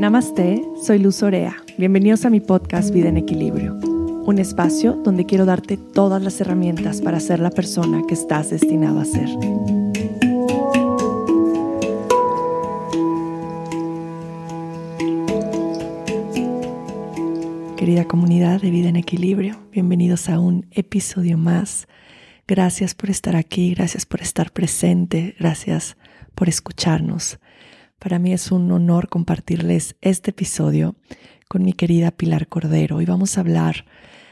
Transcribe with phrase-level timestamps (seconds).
[0.00, 1.62] Namaste, soy Luz Orea.
[1.76, 7.02] Bienvenidos a mi podcast Vida en Equilibrio, un espacio donde quiero darte todas las herramientas
[7.02, 9.28] para ser la persona que estás destinado a ser.
[17.76, 21.88] Querida comunidad de Vida en Equilibrio, bienvenidos a un episodio más.
[22.48, 25.98] Gracias por estar aquí, gracias por estar presente, gracias
[26.34, 27.38] por escucharnos.
[28.00, 30.96] Para mí es un honor compartirles este episodio
[31.48, 32.96] con mi querida Pilar Cordero.
[32.96, 33.84] Hoy vamos a hablar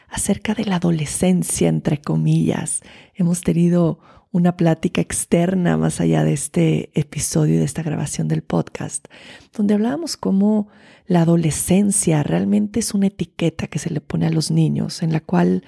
[0.08, 2.80] acerca de la adolescencia, entre comillas.
[3.14, 3.98] Hemos tenido
[4.32, 9.06] una plática externa más allá de este episodio y de esta grabación del podcast,
[9.54, 10.68] donde hablábamos cómo
[11.06, 15.20] la adolescencia realmente es una etiqueta que se le pone a los niños, en la
[15.20, 15.62] cual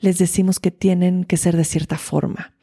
[0.00, 2.57] les decimos que tienen que ser de cierta forma.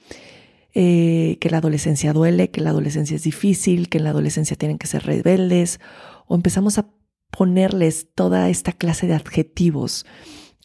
[0.78, 4.78] Eh, que la adolescencia duele, que la adolescencia es difícil, que en la adolescencia tienen
[4.78, 5.80] que ser rebeldes,
[6.28, 6.90] o empezamos a
[7.32, 10.06] ponerles toda esta clase de adjetivos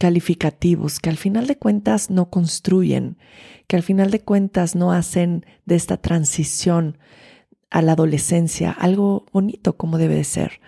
[0.01, 3.19] calificativos que al final de cuentas no construyen,
[3.69, 6.99] que al final de cuentas no hacen de esta transición
[7.71, 10.61] a la adolescencia algo bonito como debe de ser.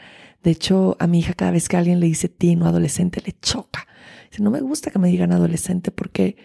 [0.43, 3.33] De hecho, a mi hija cada vez que alguien le dice teen o adolescente le
[3.41, 3.89] choca.
[4.31, 6.37] Dice, no me gusta que me digan adolescente porque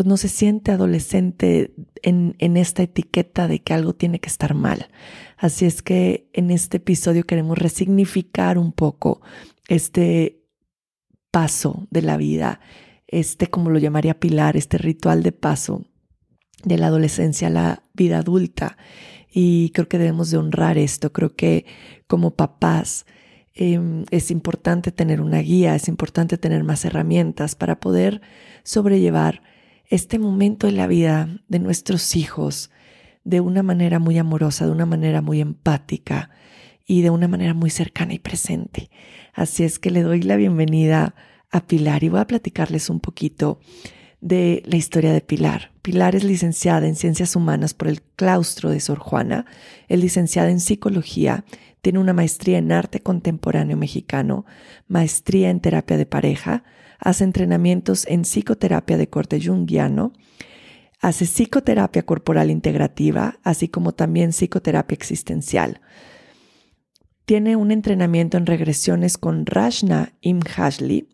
[0.00, 4.88] pues no se siente adolescente en, esta etiqueta de que algo tiene que estar mal.
[5.36, 9.20] Así es que en este episodio queremos resignificar un poco
[9.68, 10.42] este
[11.30, 12.60] paso de la vida,
[13.08, 15.84] este, como lo llamaría Pilar, este ritual de paso
[16.64, 18.78] de la adolescencia a la vida adulta.
[19.30, 21.12] Y creo que debemos de honrar esto.
[21.12, 21.66] Creo que
[22.06, 23.04] como papás
[23.52, 28.22] em, es importante tener una guía, es importante tener más herramientas para poder
[28.62, 29.42] sobrellevar
[29.90, 32.70] este momento en la vida de nuestros hijos
[33.24, 36.30] de una manera muy amorosa, de una manera muy empática
[36.86, 38.88] y de una manera muy cercana y presente.
[39.34, 41.14] Así es que le doy la bienvenida
[41.50, 43.58] a Pilar y voy a platicarles un poquito
[44.20, 45.72] de la historia de Pilar.
[45.82, 49.44] Pilar es licenciada en Ciencias Humanas por el claustro de Sor Juana,
[49.88, 51.44] es licenciada en Psicología,
[51.82, 54.44] tiene una maestría en Arte Contemporáneo Mexicano,
[54.86, 56.62] maestría en Terapia de Pareja,
[57.00, 60.12] hace entrenamientos en psicoterapia de corte junguiano,
[61.00, 65.80] hace psicoterapia corporal integrativa, así como también psicoterapia existencial.
[67.24, 71.08] Tiene un entrenamiento en regresiones con Rashna Imhashli,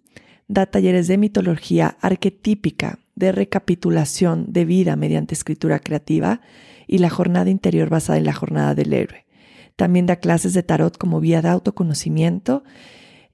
[0.48, 6.40] da talleres de mitología arquetípica, de recapitulación de vida mediante escritura creativa
[6.86, 9.26] y la jornada interior basada en la jornada del héroe.
[9.74, 12.62] También da clases de tarot como vía de autoconocimiento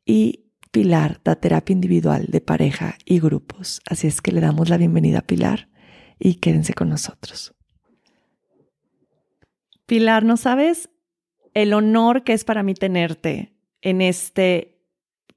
[0.05, 0.42] y
[0.73, 3.83] Pilar da terapia individual de pareja y grupos.
[3.87, 5.69] Así es que le damos la bienvenida a Pilar
[6.19, 7.55] y quédense con nosotros.
[9.85, 10.89] Pilar, ¿no sabes
[11.53, 14.83] el honor que es para mí tenerte en este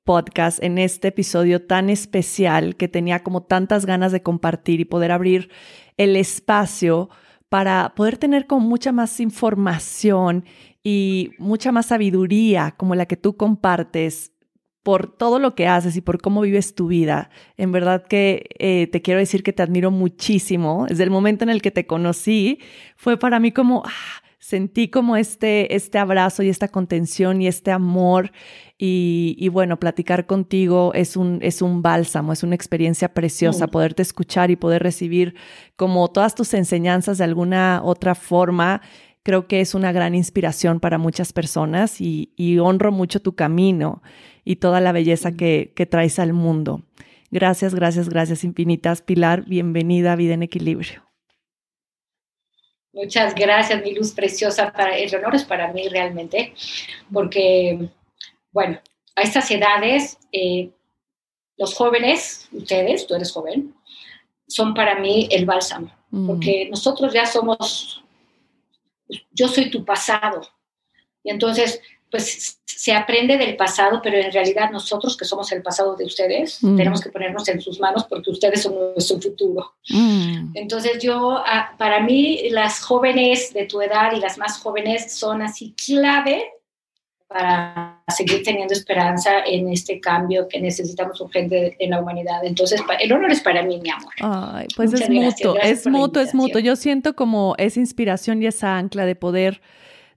[0.05, 5.11] podcast, en este episodio tan especial que tenía como tantas ganas de compartir y poder
[5.11, 5.49] abrir
[5.97, 7.09] el espacio
[7.49, 10.45] para poder tener como mucha más información
[10.81, 14.31] y mucha más sabiduría como la que tú compartes
[14.85, 17.31] por todo lo que haces y por cómo vives tu vida.
[17.57, 20.85] En verdad que eh, te quiero decir que te admiro muchísimo.
[20.87, 22.59] Desde el momento en el que te conocí,
[22.95, 27.71] fue para mí como, ah, sentí como este, este abrazo y esta contención y este
[27.71, 28.31] amor.
[28.77, 34.51] Y, bueno, platicar contigo es un, es un bálsamo, es una experiencia preciosa, poderte escuchar
[34.51, 35.33] y poder recibir
[35.75, 38.83] como todas tus enseñanzas de alguna otra forma
[39.23, 44.03] creo que es una gran inspiración para muchas personas y, y honro mucho tu camino
[44.45, 46.83] y toda la belleza que, que traes al mundo.
[47.31, 49.01] Gracias, gracias, gracias infinitas.
[49.01, 51.03] Pilar, bienvenida a Vida en Equilibrio.
[52.93, 54.71] Muchas gracias, mi luz preciosa.
[54.71, 56.53] Para, el honor es para mí realmente,
[57.11, 57.89] porque,
[58.51, 58.79] bueno,
[59.17, 60.69] a estas edades, eh,
[61.57, 63.75] los jóvenes, ustedes, tú eres joven,
[64.47, 66.27] son para mí el bálsamo, mm.
[66.27, 68.01] porque nosotros ya somos
[69.31, 70.41] yo soy tu pasado.
[71.23, 75.95] Y entonces, pues se aprende del pasado, pero en realidad nosotros que somos el pasado
[75.95, 76.75] de ustedes, mm.
[76.75, 79.73] tenemos que ponernos en sus manos porque ustedes son nuestro futuro.
[79.89, 80.51] Mm.
[80.53, 85.41] Entonces yo, ah, para mí, las jóvenes de tu edad y las más jóvenes son
[85.41, 86.43] así clave
[87.27, 92.45] para seguir teniendo esperanza en este cambio que necesitamos urgente en la humanidad.
[92.45, 94.13] Entonces, el honor es para mí, mi amor.
[94.21, 96.59] Ay, pues es mutuo, es mutuo, es mutuo.
[96.59, 99.61] Yo siento como esa inspiración y esa ancla de poder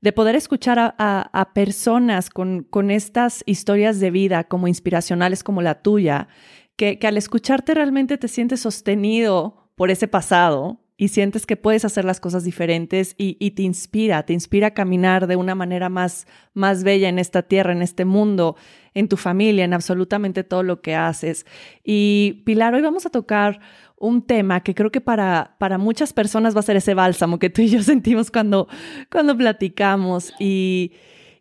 [0.00, 0.94] de poder escuchar a,
[1.32, 6.28] a, personas con, con, estas historias de vida como inspiracionales como la tuya,
[6.76, 11.84] que, que al escucharte realmente te sientes sostenido por ese pasado y sientes que puedes
[11.84, 16.26] hacer las cosas diferentes y, te inspira, te inspira a caminar de una manera más,
[16.54, 18.56] más bella en esta tierra, en este mundo,
[18.98, 21.46] en tu familia, en absolutamente todo lo que haces.
[21.84, 23.60] Y Pilar, hoy vamos a tocar
[23.96, 27.48] un tema que creo que para, para muchas personas va a ser ese bálsamo que
[27.48, 28.66] tú y yo sentimos cuando,
[29.08, 30.34] cuando platicamos.
[30.40, 30.92] Y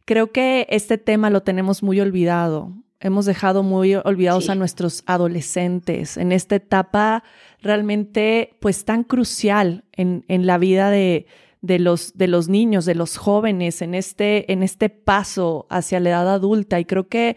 [0.06, 2.74] creo que este tema lo tenemos muy olvidado.
[3.00, 7.24] Hemos dejado muy olvidados a nuestros adolescentes en esta etapa
[7.62, 11.26] realmente pues tan crucial en, en la vida de,
[11.68, 16.10] de los, de los niños, de los jóvenes en este, en este paso hacia la
[16.10, 16.80] edad adulta.
[16.80, 17.36] Y creo que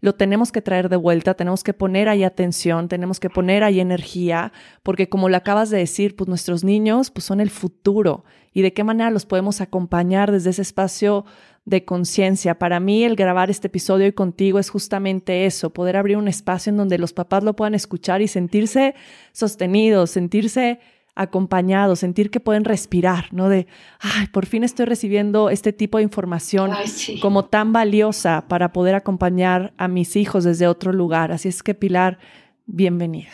[0.00, 3.80] lo tenemos que traer de vuelta, tenemos que poner ahí atención, tenemos que poner ahí
[3.80, 8.62] energía, porque como lo acabas de decir, pues nuestros niños pues son el futuro y
[8.62, 11.24] de qué manera los podemos acompañar desde ese espacio
[11.64, 12.58] de conciencia.
[12.58, 16.70] Para mí el grabar este episodio hoy contigo es justamente eso, poder abrir un espacio
[16.70, 18.94] en donde los papás lo puedan escuchar y sentirse
[19.32, 20.80] sostenidos, sentirse
[21.14, 23.48] acompañados, sentir que pueden respirar, ¿no?
[23.48, 23.66] De,
[24.00, 26.72] ay, por fin estoy recibiendo este tipo de información
[27.20, 31.32] como tan valiosa para poder acompañar a mis hijos desde otro lugar.
[31.32, 32.18] Así es que, Pilar,
[32.66, 33.32] bienvenida.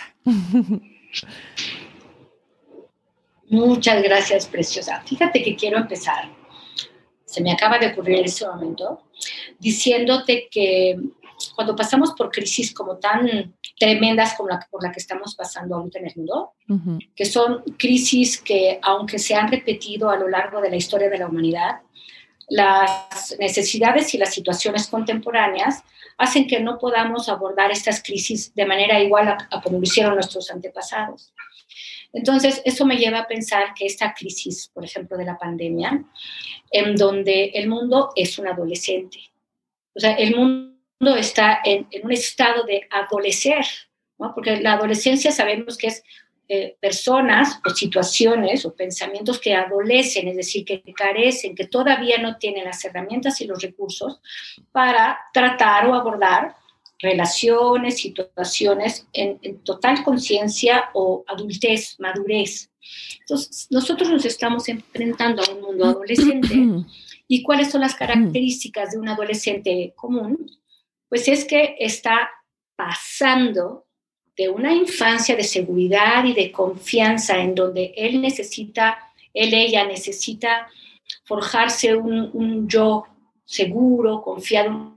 [3.49, 5.03] Muchas gracias, preciosa.
[5.07, 6.31] Fíjate que quiero empezar.
[7.25, 9.03] Se me acaba de ocurrir en este momento
[9.59, 10.99] diciéndote que
[11.55, 15.99] cuando pasamos por crisis como tan tremendas como la, por la que estamos pasando ahorita
[15.99, 16.53] en el mundo,
[17.15, 21.19] que son crisis que, aunque se han repetido a lo largo de la historia de
[21.19, 21.81] la humanidad,
[22.49, 25.83] las necesidades y las situaciones contemporáneas
[26.19, 30.51] hacen que no podamos abordar estas crisis de manera igual a, como lo hicieron nuestros
[30.51, 31.33] antepasados.
[32.13, 36.05] Entonces, eso me lleva a pensar que esta crisis, por ejemplo, de la pandemia,
[36.71, 39.19] en donde el mundo es un adolescente,
[39.95, 40.76] o sea, el mundo
[41.17, 43.65] está en, un estado de adolecer,
[44.19, 44.33] ¿no?
[44.35, 46.03] porque la adolescencia sabemos que es
[46.49, 52.37] eh, personas o situaciones o pensamientos que adolecen, es decir, que carecen, que todavía no
[52.37, 54.21] tienen las herramientas y los recursos
[54.71, 56.55] para tratar o abordar
[57.01, 62.71] relaciones, situaciones en, en total conciencia o adultez, madurez.
[63.21, 66.55] Entonces, nosotros nos estamos enfrentando a un mundo adolescente.
[67.29, 70.49] ¿Y cuáles son las características de un adolescente común?
[71.09, 72.31] Pues es que está
[72.77, 73.87] pasando
[74.37, 78.99] de una infancia de seguridad y de confianza en donde él necesita,
[79.33, 80.69] él, ella necesita
[81.25, 83.07] forjarse un, yo
[83.45, 84.95] seguro, confiado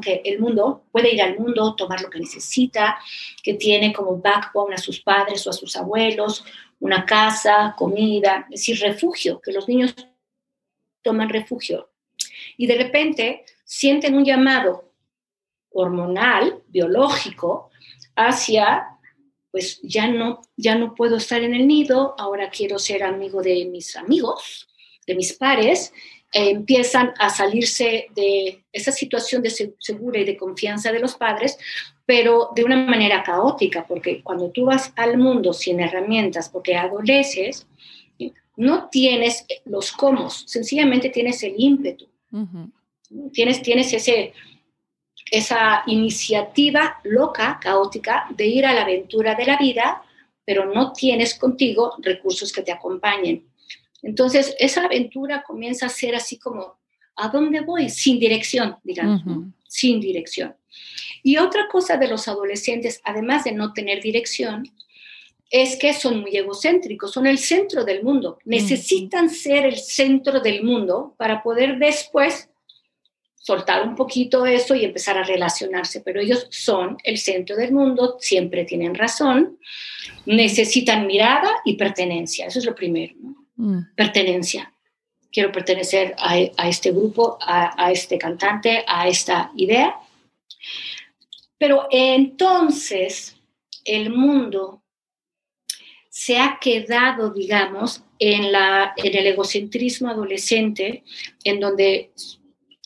[0.00, 2.98] que el mundo puede ir al mundo, tomar lo que necesita,
[3.42, 6.44] que tiene como backbone a sus padres o a sus abuelos,
[6.78, 9.94] una casa, comida, es decir, refugio, que los niños
[11.02, 11.90] toman refugio.
[12.56, 14.89] Y de repente sienten un llamado
[15.70, 17.70] hormonal, biológico,
[18.16, 18.86] hacia,
[19.50, 23.64] pues ya no, ya no puedo estar en el nido, ahora quiero ser amigo de
[23.66, 24.68] mis amigos,
[25.06, 25.92] de mis pares,
[26.32, 31.58] e empiezan a salirse de esa situación de segura y de confianza de los padres,
[32.06, 37.66] pero de una manera caótica, porque cuando tú vas al mundo sin herramientas, porque adoleces,
[38.56, 42.06] no tienes los cómo, sencillamente tienes el ímpetu.
[43.32, 44.32] tienes, tienes ese,
[45.30, 50.02] esa iniciativa loca, caótica, de ir a la aventura de la vida,
[50.44, 53.46] pero no tienes contigo recursos que te acompañen.
[54.02, 56.78] Entonces, esa aventura comienza a ser así como,
[57.16, 57.88] ¿a dónde voy?
[57.88, 59.22] Sin dirección, digamos,
[59.68, 60.56] sin dirección.
[61.22, 64.64] Y otra cosa de los adolescentes, además de no tener dirección,
[65.50, 70.62] es que son muy egocéntricos, son el centro del mundo, necesitan ser el centro del
[70.62, 72.49] mundo para poder después
[73.42, 78.16] soltar un poquito eso y empezar a relacionarse, pero ellos son el centro del mundo,
[78.20, 79.58] siempre tienen razón,
[80.26, 83.14] necesitan mirada y pertenencia, eso es lo primero,
[83.56, 83.94] mm.
[83.96, 84.72] pertenencia.
[85.32, 89.94] Quiero pertenecer a, este grupo, a, a este cantante, a esta idea.
[91.56, 93.36] Pero entonces
[93.84, 94.82] el mundo
[96.08, 101.04] se ha quedado, digamos, en, la, en el egocentrismo adolescente,
[101.44, 102.10] en donde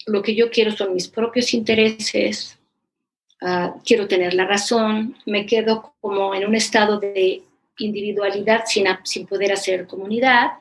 [0.06, 2.58] lo que yo quiero son mis propios intereses,
[3.40, 7.42] ah, quiero tener la razón, me quedo como en un estado de
[7.78, 10.52] individualidad sin, sin poder hacer comunidad.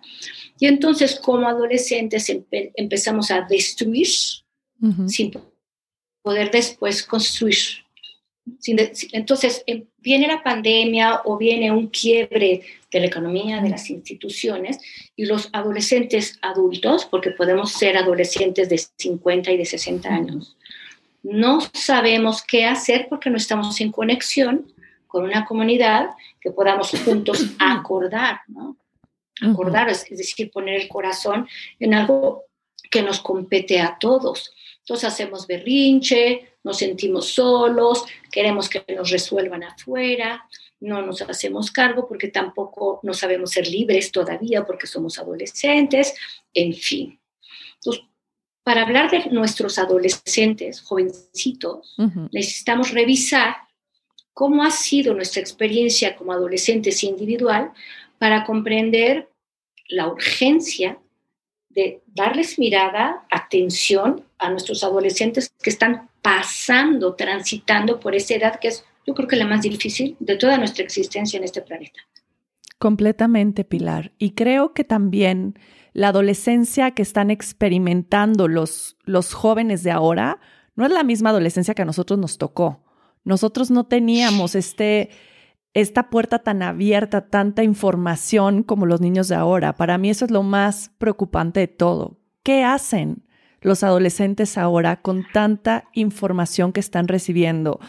[0.59, 2.31] Y entonces como adolescentes
[2.75, 4.07] empezamos a destruir
[5.07, 5.31] sin
[6.21, 7.82] poder después construir.
[9.11, 14.79] Entonces em, viene la pandemia o viene un quiebre de la economía, de las instituciones,
[15.15, 20.57] y los adolescentes adultos, porque podemos ser adolescentes de 50 y de 60 años,
[21.23, 24.71] no sabemos qué hacer porque no estamos en conexión
[25.07, 26.09] con una comunidad
[26.41, 28.77] que podamos juntos acordar, ¿no?
[29.41, 31.47] acordar, es decir, poner el corazón
[31.79, 32.43] en algo
[32.91, 34.53] que nos compete a todos.
[34.83, 40.45] Entonces hacemos berrinche, nos sentimos solos, queremos que nos resuelvan afuera,
[40.81, 46.13] no nos hacemos cargo porque tampoco no sabemos ser libres todavía porque somos adolescentes,
[46.53, 47.19] en fin.
[47.75, 48.03] Entonces,
[48.63, 51.95] para hablar de nuestros adolescentes, jovencitos,
[52.31, 53.55] necesitamos revisar
[54.33, 57.71] cómo ha sido nuestra experiencia como adolescentes individual
[58.17, 59.29] para comprender
[59.89, 60.97] la urgencia
[61.73, 68.69] de darles mirada, atención a nuestros adolescentes que están pasando, transitando por esa edad que
[68.69, 71.99] es, yo creo que la más difícil de toda nuestra existencia en este planeta.
[72.79, 74.11] Completamente, Pilar.
[74.17, 75.57] Y creo que también
[75.93, 80.39] la adolescencia que están experimentando los, los jóvenes de ahora
[80.75, 82.83] no es la misma adolescencia que a nosotros nos tocó.
[83.23, 85.09] Nosotros no teníamos este,
[85.73, 89.75] esta puerta tan abierta, tanta información como los niños de ahora.
[89.75, 92.19] Para mí eso es lo más preocupante de todo.
[92.43, 93.23] ¿Qué hacen
[93.61, 97.79] los adolescentes ahora con tanta información que están recibiendo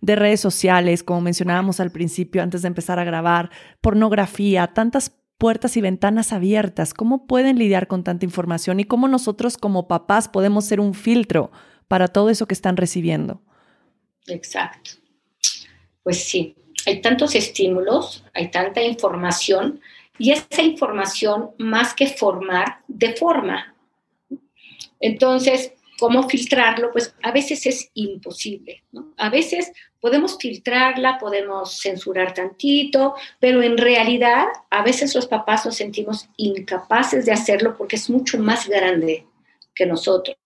[0.00, 5.76] de redes sociales, como mencionábamos al principio antes de empezar a grabar, pornografía, tantas puertas
[5.76, 6.94] y ventanas abiertas?
[6.94, 11.50] ¿Cómo pueden lidiar con tanta información y cómo nosotros como papás podemos ser un filtro
[11.88, 13.42] para todo eso que están recibiendo?
[14.26, 14.92] Exacto.
[16.02, 19.80] Pues sí, hay tantos estímulos, hay tanta información
[20.18, 23.74] y esa información, más que formar, deforma.
[25.00, 26.92] Entonces, ¿cómo filtrarlo?
[26.92, 28.84] Pues a veces es imposible.
[29.16, 35.76] A veces podemos filtrarla, podemos censurar tantito, pero en realidad a veces los papás nos
[35.76, 39.26] sentimos incapaces de hacerlo porque es mucho más grande
[39.74, 40.36] que nosotros.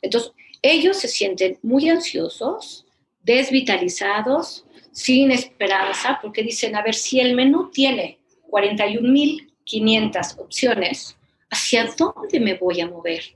[0.00, 2.86] Entonces, ellos se sienten muy ansiosos,
[3.22, 8.18] desvitalizados, sin esperanza, porque dicen, a ver, si el menú tiene
[8.50, 11.16] 41.500 opciones,
[11.50, 13.34] ¿hacia dónde me voy a mover?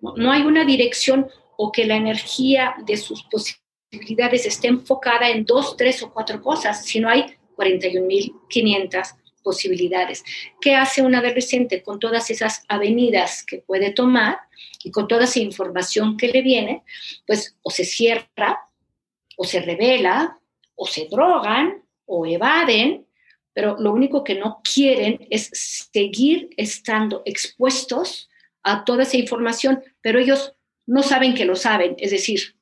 [0.00, 5.76] No, hay una dirección o que la energía de sus posibilidades esté enfocada en dos,
[5.76, 10.24] tres o cuatro cosas, sino hay 41.500 posibilidades.
[10.60, 14.38] ¿Qué hace un adolescente con todas esas avenidas que puede tomar
[14.82, 16.82] y con toda esa información que le viene?
[17.26, 18.60] Pues o se cierra,
[19.36, 20.38] o se revela,
[20.74, 23.06] o se drogan, o evaden,
[23.52, 25.50] pero lo único que no quieren es
[25.92, 28.30] seguir estando expuestos
[28.62, 30.54] a toda esa información, pero ellos
[30.86, 32.56] no saben que lo saben, es decir,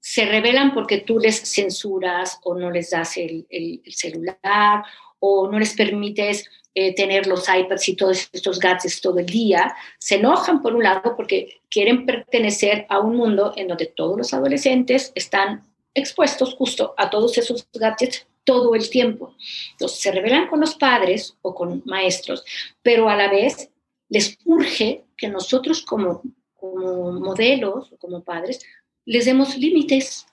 [0.00, 3.46] se revelan porque tú les censuras o no les das el,
[3.86, 4.84] celular
[5.18, 9.74] o no les permites eh, tener los iPads y todos estos gadgets todo el día,
[9.98, 14.34] se enojan por un lado porque quieren pertenecer a un mundo en donde todos los
[14.34, 15.62] adolescentes están
[15.94, 19.34] expuestos justo a todos esos gadgets todo el tiempo.
[19.72, 22.44] Entonces se rebelan con los padres o con maestros,
[22.82, 23.70] pero a la vez
[24.08, 26.22] les urge que nosotros como,
[26.54, 28.60] como modelos o como padres
[29.04, 30.26] les demos límites.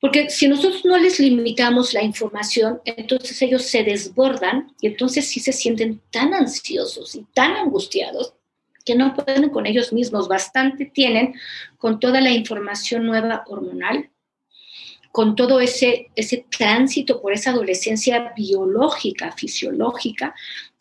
[0.00, 5.40] Porque si nosotros no les limitamos la información, entonces ellos se desbordan y entonces sí
[5.40, 8.34] se sienten tan ansiosos y tan angustiados
[8.84, 10.28] que no pueden con ellos mismos.
[10.28, 11.34] Bastante tienen
[11.78, 14.10] con toda la información nueva hormonal,
[15.12, 20.34] con todo ese, ese tránsito por esa adolescencia biológica, fisiológica,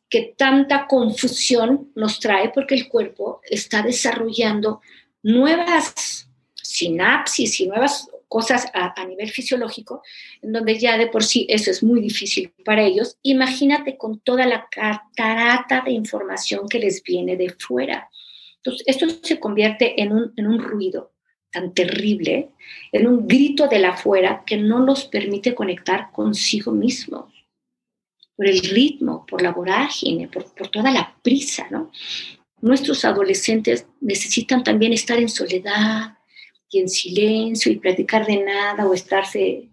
[0.09, 4.81] que tanta confusión nos trae porque el cuerpo está desarrollando
[5.23, 10.01] nuevas sinapsis y nuevas cosas a, nivel fisiológico,
[10.41, 13.17] en donde ya de por sí eso es muy difícil para ellos.
[13.23, 18.09] Imagínate con toda la catarata de información que les viene de fuera.
[18.57, 21.13] Entonces, esto se convierte en un, en un ruido
[21.51, 22.49] tan terrible,
[22.91, 27.33] en un grito de la afuera que no los permite conectar consigo mismos
[28.35, 31.91] por el ritmo, por la vorágine, por, por toda la prisa, ¿no?
[32.61, 36.17] Nuestros adolescentes necesitan también estar en soledad
[36.69, 39.69] y en silencio y platicar de nada o estarse,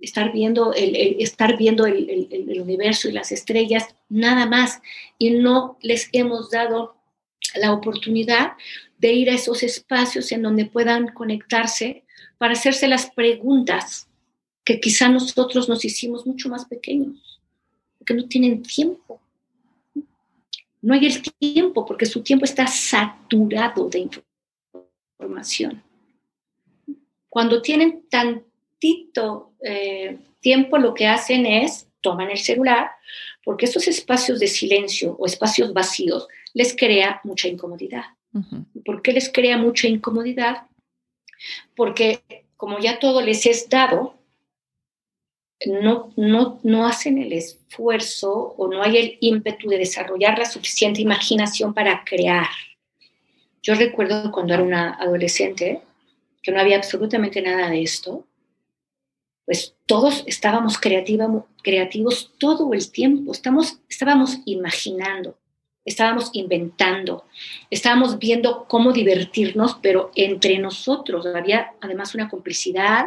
[0.00, 4.80] estar viendo, el, estar viendo el, el universo y las estrellas, nada más.
[5.18, 6.96] Y no les hemos dado
[7.54, 8.52] la oportunidad
[8.98, 12.04] de ir a esos espacios en donde puedan conectarse
[12.38, 14.08] para hacerse las preguntas
[14.64, 17.36] que quizá nosotros nos hicimos mucho más pequeños
[18.06, 19.20] que no tienen tiempo.
[20.80, 24.08] No hay el tiempo porque su tiempo está saturado de
[25.18, 25.82] información.
[27.28, 32.90] Cuando tienen tantito eh, tiempo, lo que hacen es toman el celular
[33.44, 38.04] porque esos espacios de silencio o espacios vacíos les crea mucha incomodidad.
[38.84, 40.66] ¿Por qué les crea mucha incomodidad?
[41.74, 42.22] Porque
[42.56, 44.16] como ya todo les es dado,
[45.64, 51.00] no, no, no hacen el esfuerzo o no hay el ímpetu de desarrollar la suficiente
[51.00, 52.48] imaginación para crear.
[53.62, 55.82] Yo recuerdo cuando era una adolescente
[56.42, 58.26] que no había absolutamente nada de esto,
[59.44, 65.38] pues todos estábamos creativos todo el tiempo, estamos, estábamos imaginando,
[65.86, 67.24] estábamos inventando,
[67.70, 73.06] estábamos viendo cómo divertirnos, pero entre nosotros había además una complicidad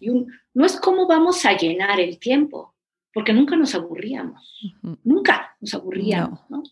[0.00, 2.74] y un, no es cómo vamos a llenar el tiempo,
[3.12, 4.58] porque nunca nos aburríamos,
[5.04, 6.62] nunca nos aburríamos, ¿no?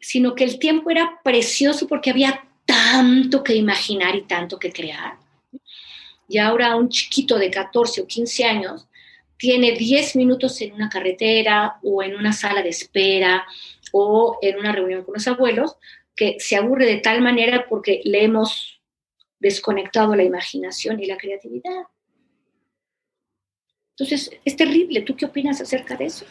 [0.00, 5.18] sino que el tiempo era precioso porque había tanto que imaginar y tanto que crear.
[6.28, 8.86] Y ahora un chiquito de 14 o 15 años
[9.38, 13.46] tiene 10 minutos en una carretera o en una sala de espera
[13.92, 15.76] o en una reunión con los abuelos,
[16.14, 18.80] que se aburre de tal manera porque le hemos
[19.38, 21.84] desconectado la imaginación y la creatividad.
[23.90, 25.02] Entonces, es terrible.
[25.02, 26.24] ¿Tú qué opinas acerca de eso?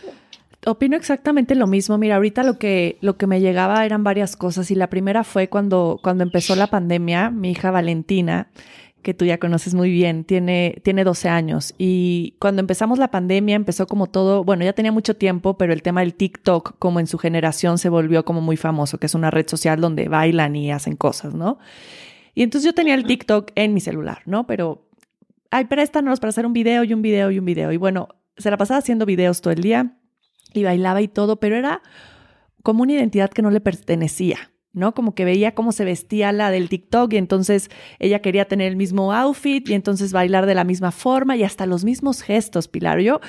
[0.65, 1.97] Opino exactamente lo mismo.
[1.97, 5.49] Mira, ahorita lo que, lo que me llegaba eran varias cosas y la primera fue
[5.49, 8.49] cuando, cuando empezó la pandemia, mi hija Valentina
[9.07, 11.73] que tú ya conoces muy bien, tiene, tiene 12 años.
[11.77, 15.81] Y cuando empezamos la pandemia empezó como todo, bueno, ya tenía mucho tiempo, pero el
[15.81, 19.31] tema del TikTok, como en su generación, se volvió como muy famoso, que es una
[19.31, 21.57] red social donde bailan y hacen cosas, ¿no?
[22.35, 24.45] Y entonces yo tenía el TikTok en mi celular, ¿no?
[24.45, 24.89] Pero,
[25.51, 27.71] ay, préstanos para hacer un video y un video y un video.
[27.71, 29.95] Y bueno, se la pasaba haciendo videos todo el día
[30.53, 31.81] y bailaba y todo, pero era
[32.61, 34.51] como una identidad que no le pertenecía.
[34.77, 34.93] ¿No?
[34.93, 37.69] Como que veía cómo se vestía la del TikTok y entonces
[38.00, 41.65] ella quería tener el mismo outfit y entonces bailar de la misma forma y hasta
[41.65, 43.00] los mismos gestos, Pilar.
[43.00, 43.19] Yo,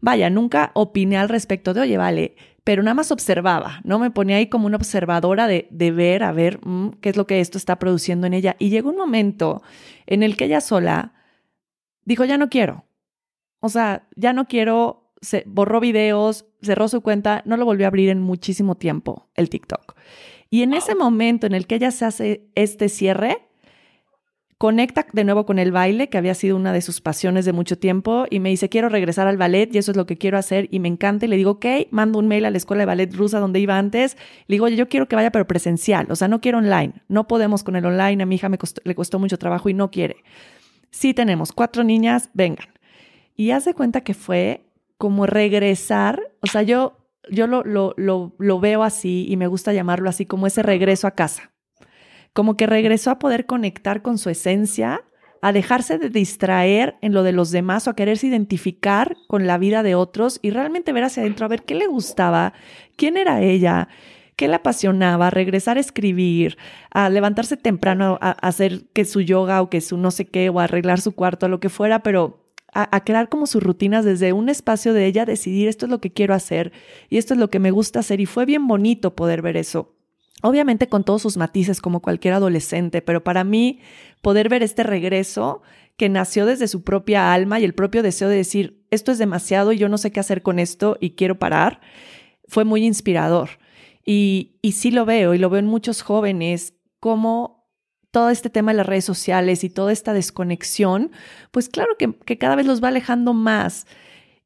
[0.00, 3.98] vaya, nunca opiné al respecto de, oye, vale, pero nada más observaba, ¿no?
[3.98, 7.26] Me ponía ahí como una observadora de, de ver, a ver mm, qué es lo
[7.26, 8.56] que esto está produciendo en ella.
[8.58, 9.62] Y llegó un momento
[10.06, 11.12] en el que ella sola
[12.04, 12.84] dijo, ya no quiero.
[13.60, 17.88] O sea, ya no quiero, se borró videos, cerró su cuenta, no lo volvió a
[17.88, 19.94] abrir en muchísimo tiempo, el TikTok.
[20.54, 23.38] Y en ese momento en el que ella se hace este cierre,
[24.56, 27.76] conecta de nuevo con el baile, que había sido una de sus pasiones de mucho
[27.76, 30.68] tiempo, y me dice, quiero regresar al ballet y eso es lo que quiero hacer
[30.70, 31.26] y me encanta.
[31.26, 33.76] Y le digo, ok, mando un mail a la escuela de ballet rusa donde iba
[33.76, 34.16] antes.
[34.46, 37.02] Le digo, oye, yo quiero que vaya, pero presencial, o sea, no quiero online.
[37.08, 39.90] No podemos con el online, a mi hija me le costó mucho trabajo y no
[39.90, 40.18] quiere.
[40.92, 42.68] Sí tenemos cuatro niñas, vengan.
[43.34, 44.66] Y hace cuenta que fue
[44.98, 50.08] como regresar, o sea, yo yo lo, lo, lo, veo así y me gusta llamarlo
[50.08, 51.52] así como ese regreso a casa.
[52.32, 55.04] Como que regresó a poder conectar con su esencia,
[55.40, 59.58] a dejarse de distraer en lo de los demás o a quererse identificar con la
[59.58, 62.54] vida de otros y realmente ver hacia adentro a ver qué le gustaba,
[62.96, 63.88] quién era ella,
[64.36, 66.56] qué le apasionaba, regresar a escribir,
[66.90, 70.48] a levantarse temprano a, a hacer que su yoga o que su no sé qué
[70.48, 72.43] o a arreglar su cuarto, lo que fuera, pero
[72.74, 76.12] a, crear como sus rutinas desde un espacio de ella, decidir esto es lo que
[76.12, 76.72] quiero hacer
[77.08, 78.20] y esto es lo que me gusta hacer.
[78.20, 79.94] Y fue bien bonito poder ver eso.
[80.42, 83.80] Obviamente con todos sus matices como cualquier adolescente, pero para mí
[84.20, 85.62] poder ver este regreso
[85.96, 89.72] que nació desde su propia alma y el propio deseo de decir, esto es demasiado
[89.72, 91.80] y yo no sé qué hacer con esto y quiero parar,
[92.48, 93.50] fue muy inspirador.
[94.04, 97.53] Y, y sí lo veo y lo veo en muchos jóvenes como
[98.14, 101.10] todo este tema de las redes sociales y toda esta desconexión,
[101.50, 103.88] pues claro que, cada vez los va alejando más,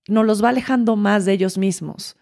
[0.07, 2.17] no los va alejando más de ellos mismos.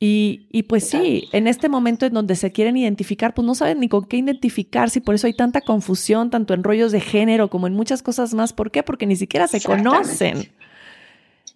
[0.00, 3.78] Y, y, pues sí, en este momento en donde se quieren identificar, pues no saben
[3.78, 7.48] ni con qué identificarse y por eso hay tanta confusión, tanto en rollos de género
[7.48, 8.52] como en muchas cosas más.
[8.52, 8.82] ¿Por qué?
[8.82, 10.50] Porque ni siquiera se conocen.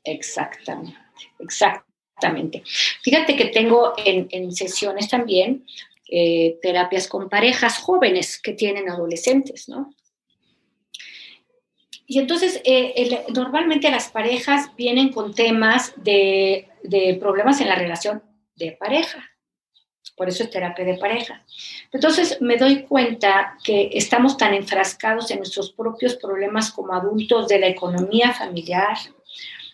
[0.05, 0.96] Exactamente,
[1.40, 2.62] exactamente.
[3.02, 5.64] Fíjate que tengo en, en sesiones también
[6.09, 9.95] eh, terapias con parejas jóvenes que tienen adolescentes, ¿no?
[12.07, 18.23] Y entonces, eh, normalmente las parejas vienen con temas de, de, problemas en la relación
[18.57, 19.31] de pareja.
[20.15, 21.43] Por eso es terapia de pareja.
[21.91, 27.61] Entonces, me doy cuenta que estamos tan enfrascados en nuestros propios problemas como adultos de
[27.61, 28.99] la economía familiar,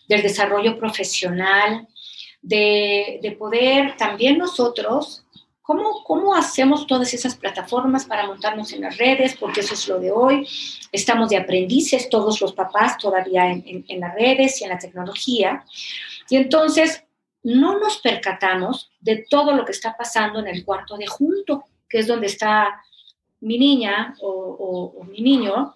[0.08, 1.88] del desarrollo profesional,
[2.40, 5.24] de, de poder también nosotros
[5.68, 9.36] ¿Cómo, ¿Cómo hacemos todas esas plataformas para montarnos en las redes?
[9.38, 10.48] Porque eso es lo de hoy.
[10.92, 15.66] Estamos de aprendices, todos los papás todavía en, las redes y en la tecnología.
[16.30, 17.04] Y entonces
[17.42, 21.98] no nos percatamos de todo lo que está pasando en el cuarto de junto, que
[21.98, 22.82] es donde está
[23.40, 25.74] mi niña o, o, mi niño,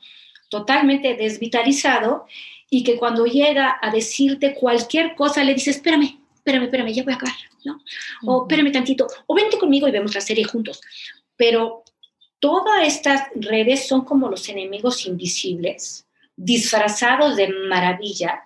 [0.49, 2.25] totalmente desvitalizado,
[2.71, 7.13] y que cuando llega a decirte cualquier cosa le dices, espérame, espérame, espérame, ya voy
[7.13, 7.81] a acabar, ¿no?
[8.27, 10.81] O espérame tantito, o vente conmigo y vemos la serie juntos.
[11.37, 11.85] Pero
[12.41, 18.43] todas estas redes son como los enemigos invisibles, disfrazados de maravilla,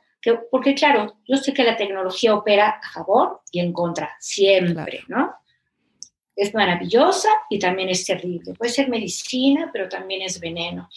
[0.51, 5.35] porque claro, yo sé que la tecnología opera a favor y en contra, siempre, ¿no?
[6.35, 8.53] Es maravillosa y también es terrible.
[8.55, 10.91] Puede ser medicina, pero también es veneno.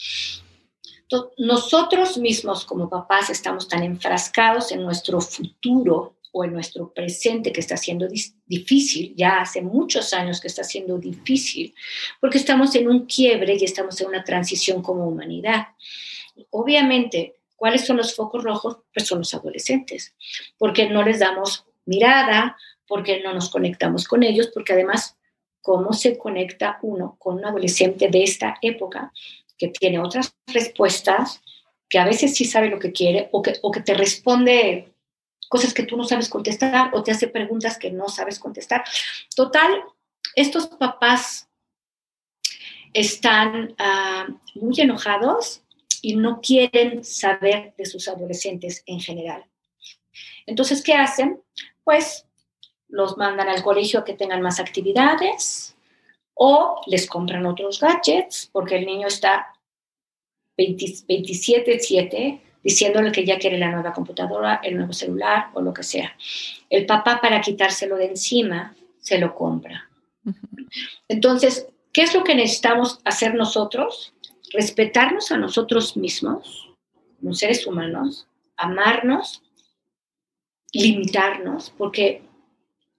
[1.37, 7.59] nosotros mismos como papás estamos tan enfrascados en nuestro futuro o en nuestro presente que
[7.59, 8.07] está siendo
[8.45, 11.73] difícil, ya hace muchos años que está siendo difícil,
[12.19, 15.67] porque estamos en un quiebre y estamos en una transición como humanidad.
[16.51, 18.77] Obviamente, ¿cuáles son los focos rojos?
[18.93, 20.15] Pues son los adolescentes,
[20.57, 25.17] porque no les damos mirada, porque no nos conectamos con ellos, porque además,
[25.61, 29.11] ¿cómo se conecta uno con un adolescente de esta época
[29.57, 31.41] que tiene otras respuestas,
[31.89, 34.93] que a veces sí sabe lo que quiere o que, o que te responde
[35.49, 38.83] cosas que tú no sabes contestar o te hace preguntas que no sabes contestar.
[39.35, 39.83] Total,
[40.35, 41.49] estos papás
[42.93, 45.61] están ah, muy enojados
[46.01, 49.45] y no quieren saber de sus adolescentes en general.
[50.45, 51.41] Entonces, ¿qué hacen?
[51.83, 52.25] Pues
[52.87, 55.75] los mandan al colegio a que tengan más actividades
[56.33, 59.53] o les compran otros gadgets porque el niño está
[60.57, 66.15] 27-7 diciéndole que ya quiere la nueva computadora, el nuevo celular o lo que sea.
[66.69, 69.89] El papá para quitárselo de encima se lo compra.
[71.07, 74.13] Entonces, ¿qué es lo que necesitamos hacer nosotros?
[74.51, 76.69] Respetarnos a nosotros mismos,
[77.19, 79.41] como seres humanos, amarnos,
[80.73, 82.21] limitarnos, porque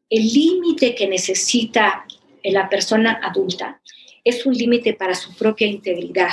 [0.08, 2.06] el límite que necesita
[2.42, 3.80] la persona adulta
[4.24, 6.30] es un límite para su propia integridad.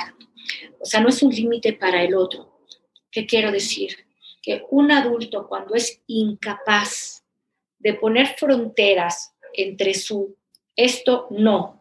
[0.80, 2.47] O sea, no es un límite para el otro
[3.12, 4.06] ¿Qué quiero decir?
[4.42, 7.24] Que un adulto cuando es incapaz
[7.80, 10.36] de poner fronteras entre su
[10.76, 11.78] esto no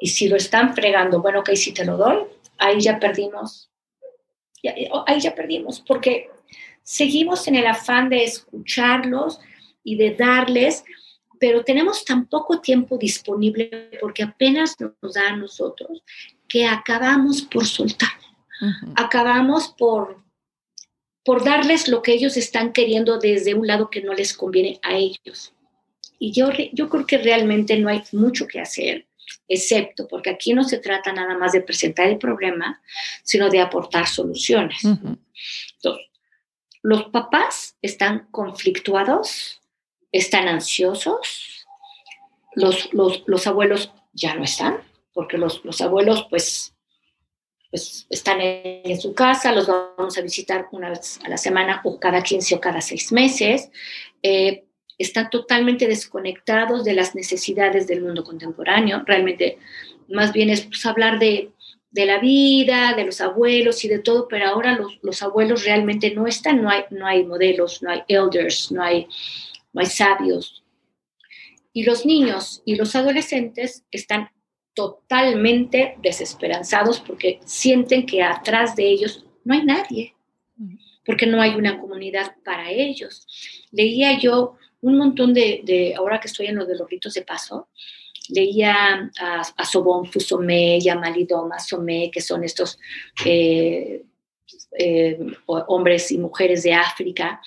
[0.00, 2.18] y si lo están fregando, bueno, ok, si te lo doy,
[2.58, 3.70] ahí ya perdimos.
[5.06, 6.28] Ahí ya perdimos, porque
[6.82, 9.38] seguimos en el afán de escucharlos
[9.84, 10.84] y de darles,
[11.38, 16.02] pero tenemos tan poco tiempo disponible porque apenas nos da a nosotros
[16.48, 18.10] que acabamos por soltar.
[18.96, 20.24] Acabamos por
[21.26, 24.94] por darles lo que ellos están queriendo desde un lado que no les conviene a
[24.94, 25.52] ellos.
[26.20, 29.08] Y yo, yo creo que realmente no hay mucho que hacer,
[29.48, 32.80] excepto porque aquí no se trata nada más de presentar el problema,
[33.24, 34.84] sino de aportar soluciones.
[34.84, 36.06] Entonces,
[36.82, 39.60] los papás están conflictuados,
[40.12, 41.66] están ansiosos,
[42.54, 44.78] los, los, los abuelos ya no están,
[45.12, 46.75] porque los, los abuelos pues
[47.70, 51.98] pues están en, su casa, los vamos a visitar una vez a la semana o
[51.98, 53.70] cada 15 o cada 6 meses.
[54.22, 54.64] Eh,
[54.98, 59.02] están totalmente desconectados de las necesidades del mundo contemporáneo.
[59.04, 59.58] Realmente,
[60.08, 61.50] más bien es pues, hablar de,
[61.90, 66.14] de, la vida, de los abuelos y de todo, pero ahora los, los, abuelos realmente
[66.14, 69.06] no están, no hay, no hay modelos, no hay elders, no hay,
[69.72, 70.62] no hay sabios.
[71.72, 74.30] Y los niños y los adolescentes están
[74.76, 80.14] totalmente desesperanzados porque sienten que atrás de ellos no hay nadie,
[81.04, 83.26] porque no hay una comunidad para ellos.
[83.72, 87.68] Leía yo un montón de, ahora que estoy en lo de los ritos de paso,
[88.28, 91.56] leía a, a Sobón Fusomé y a Malidoma
[92.12, 92.78] que son estos
[93.24, 94.04] eh,
[94.78, 97.40] eh, hombres y mujeres de África,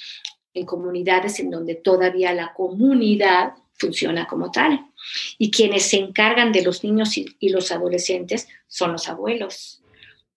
[0.52, 4.89] en comunidades en donde todavía la comunidad funciona como tal.
[5.38, 9.82] Y quienes se encargan de los niños y, los adolescentes son los abuelos.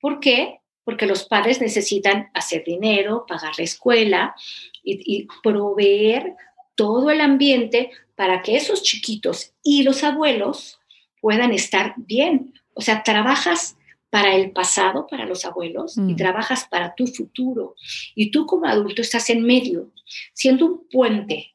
[0.01, 0.61] ¿Por qué?
[0.85, 4.35] Porque los padres necesitan hacer dinero, pagar la escuela
[4.83, 6.35] y, y proveer
[6.75, 10.81] todo el ambiente para que esos chiquitos y los abuelos
[11.21, 12.55] puedan estar bien.
[12.75, 13.77] O sea, trabajas
[14.13, 16.17] para el pasado, para los abuelos, y mm.
[16.17, 17.77] trabajas para tu futuro.
[18.15, 19.91] Y tú como adulto estás en medio,
[20.35, 21.52] siendo un puente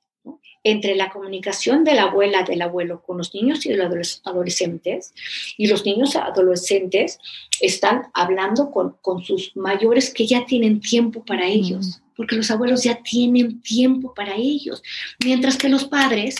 [0.69, 5.13] entre la comunicación de la abuela, del abuelo con los niños y los adolescentes,
[5.57, 7.19] y los niños adolescentes
[7.61, 12.83] están hablando con, con sus mayores que ya tienen tiempo para ellos, porque los abuelos
[12.83, 14.83] ya tienen tiempo para ellos,
[15.23, 16.35] mientras que los padres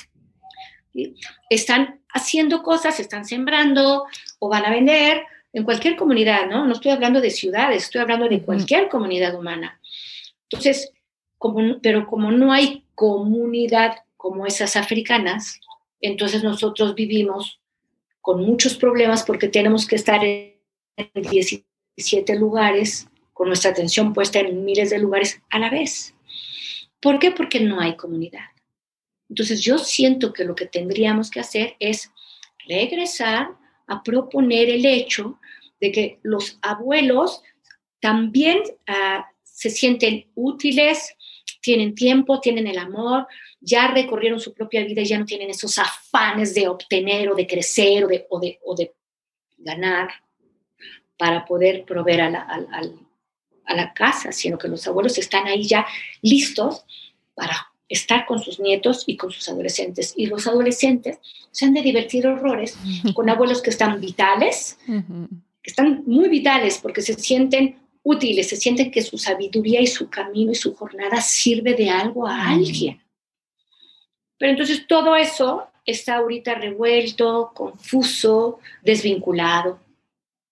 [1.50, 4.06] están haciendo cosas, están sembrando
[4.40, 5.22] o van a vender
[5.54, 6.66] en cualquier comunidad, ¿no?
[6.66, 9.80] No estoy hablando de ciudades, estoy hablando de cualquier comunidad humana.
[10.50, 10.92] Entonces,
[11.38, 15.62] como, pero como no hay comunidad como esas africanas,
[16.02, 17.62] entonces nosotros vivimos
[18.20, 20.60] con muchos problemas porque tenemos que estar en
[21.14, 26.14] 17 lugares con nuestra atención puesta en miles de lugares a la vez.
[27.00, 27.32] ¿Por qué?
[27.32, 28.50] Porque no hay comunidad.
[29.30, 32.12] Entonces yo siento que lo que tendríamos que hacer es
[32.68, 33.52] regresar
[33.88, 35.40] a proponer el hecho
[35.80, 37.44] de que los abuelos
[38.02, 41.16] también ah, se sienten útiles,
[41.62, 43.28] tienen tiempo, tienen el amor,
[43.60, 47.48] ya recorrieron su propia vida y ya no tienen esos afanes de obtener o de
[47.48, 48.94] crecer o de, o de, o de
[49.58, 50.10] ganar
[51.18, 52.48] para poder proveer a la,
[53.66, 55.86] a la casa, sino que los abuelos están ahí ya
[56.22, 56.86] listos
[57.36, 60.14] para estar con sus nietos y con sus adolescentes.
[60.16, 61.20] Y los adolescentes
[61.52, 62.78] se han de divertir horrores
[63.14, 68.92] con abuelos que están vitales, que están muy vitales porque se sienten útiles, se sienten
[68.92, 73.02] que su sabiduría y su camino y su jornada sirve de algo a alguien.
[74.38, 79.80] Pero entonces todo eso está ahorita revuelto, confuso, desvinculado.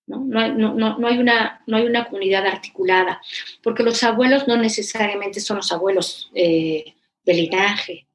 [0.07, 0.19] ¿no?
[0.19, 3.21] No, hay, no, no, hay una, no hay una comunidad articulada,
[3.63, 8.05] porque los abuelos no necesariamente son los abuelos eh, de linaje,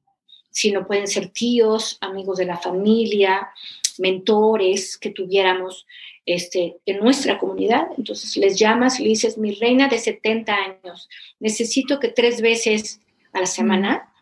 [0.51, 3.49] sino pueden ser tíos, amigos de la familia,
[3.97, 5.85] mentores que tuviéramos
[6.25, 7.87] este, en nuestra comunidad.
[7.97, 13.01] Entonces les llamas y le dices, mi reina de 70 años, necesito que tres veces
[13.33, 14.13] a la semana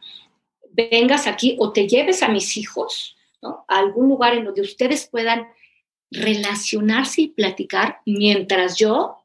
[0.71, 5.47] vengas aquí o te lleves a mis hijos a algún lugar en donde ustedes puedan
[6.11, 9.15] relacionarse y platicar mientras yo,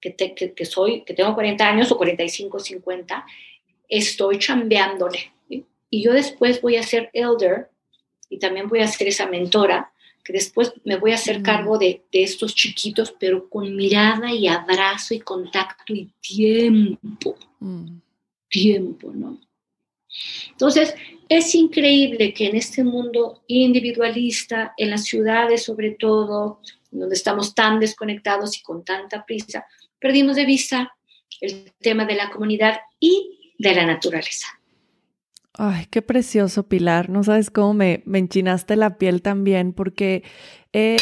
[0.00, 3.26] que, que, soy, que tengo 40 años o 45, 50,
[3.88, 5.32] estoy chambeándole.
[5.48, 7.70] Y yo después voy a ser elder
[8.28, 9.93] y también voy a ser esa mentora
[10.24, 15.12] que después me voy a hacer cargo de, estos chiquitos, pero con mirada y abrazo
[15.12, 17.36] y contacto y tiempo.
[17.60, 17.98] Mm.
[18.48, 19.38] Tiempo, ¿no?
[20.50, 20.94] Entonces,
[21.28, 26.60] es increíble que en este mundo individualista, en las ciudades sobre todo,
[26.90, 29.66] donde estamos tan desconectados y con tanta prisa,
[29.98, 30.94] perdimos de vista
[31.40, 34.46] el tema de la comunidad y de la naturaleza.
[35.56, 37.10] Ay, qué precioso, Pilar.
[37.10, 40.24] No sabes cómo me, me enchinaste la piel también, porque,
[40.72, 40.96] eh,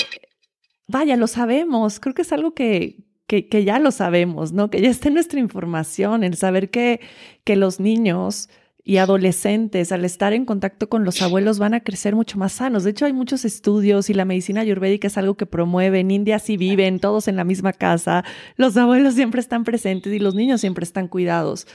[0.89, 2.01] vaya, lo sabemos.
[2.01, 4.69] Creo que es algo que, que, que, ya lo sabemos, ¿no?
[4.71, 7.01] Que ya está en nuestra información, el saber que,
[7.45, 8.51] que los niños
[8.85, 12.83] y adolescentes, al estar en contacto con los abuelos, van a crecer mucho más sanos.
[12.83, 16.01] De hecho, hay muchos estudios y la medicina ayurvédica es algo que promueve.
[16.01, 18.25] En India sí viven todos en la misma casa,
[18.57, 21.67] los abuelos siempre están presentes y los niños siempre están cuidados.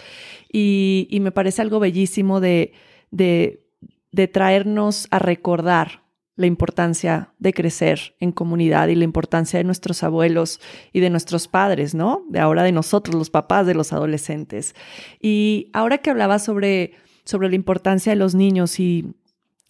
[0.52, 2.74] Y, me parece algo bellísimo de,
[3.12, 6.07] de traernos a recordar
[6.38, 10.62] la importancia de crecer en comunidad y la importancia de nuestros abuelos
[10.94, 12.24] y de nuestros padres, ¿no?
[12.30, 14.76] De ahora de nosotros, los papás de los adolescentes.
[15.20, 16.94] Y ahora que hablaba sobre,
[17.26, 19.16] sobre la importancia de los niños y,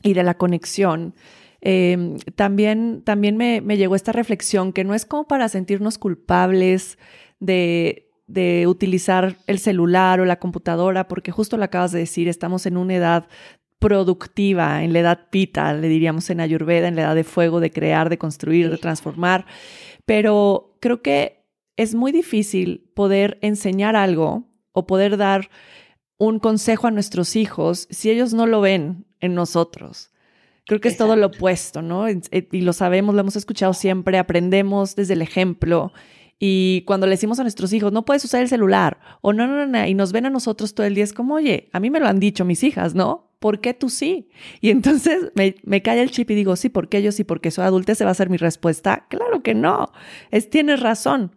[0.03, 1.15] de la conexión,
[1.61, 6.97] em, también, también me, me, llegó esta reflexión que no es como para sentirnos culpables
[7.39, 12.65] de, de utilizar el celular o la computadora, porque justo lo acabas de decir, estamos
[12.65, 13.27] en una edad
[13.79, 17.71] productiva, en la edad pita, le diríamos en Ayurveda, en la edad de fuego, de
[17.71, 19.45] crear, de construir, de transformar.
[20.05, 25.49] Pero creo que es muy difícil poder enseñar algo o poder dar
[26.17, 30.11] un consejo a nuestros hijos si ellos no lo ven en nosotros.
[30.65, 32.07] Creo que es todo lo opuesto, ¿no?
[32.07, 32.19] Eh,
[32.51, 35.93] y lo sabemos, lo hemos escuchado siempre, aprendemos desde el ejemplo
[36.39, 39.65] y cuando le decimos a nuestros hijos, no puedes usar el celular, o no, no,
[39.65, 41.99] no, y nos ven a nosotros todo el día, es como, oye, a mí me
[41.99, 43.31] lo han dicho mis hijas, ¿no?
[43.39, 44.29] ¿Por qué tú sí?
[44.61, 47.23] Y entonces me, cae el chip y digo, sí, ¿por qué yo sí?
[47.23, 49.05] Porque soy adulta, se va a ser mi respuesta.
[49.09, 49.91] Claro que no.
[50.31, 51.35] Es, tienes razón.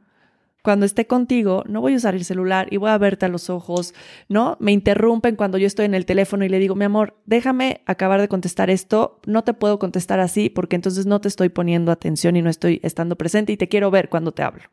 [0.63, 3.49] Cuando esté contigo, no voy a usar el celular y voy a verte a los
[3.49, 3.95] ojos,
[4.29, 4.59] ¿no?
[4.61, 8.21] Me interrumpen cuando yo estoy en el teléfono y le digo, mi amor, déjame acabar
[8.21, 12.37] de contestar esto, no te puedo contestar así porque entonces no te estoy poniendo atención
[12.37, 14.65] y no estoy estando presente y te quiero ver cuando te hablo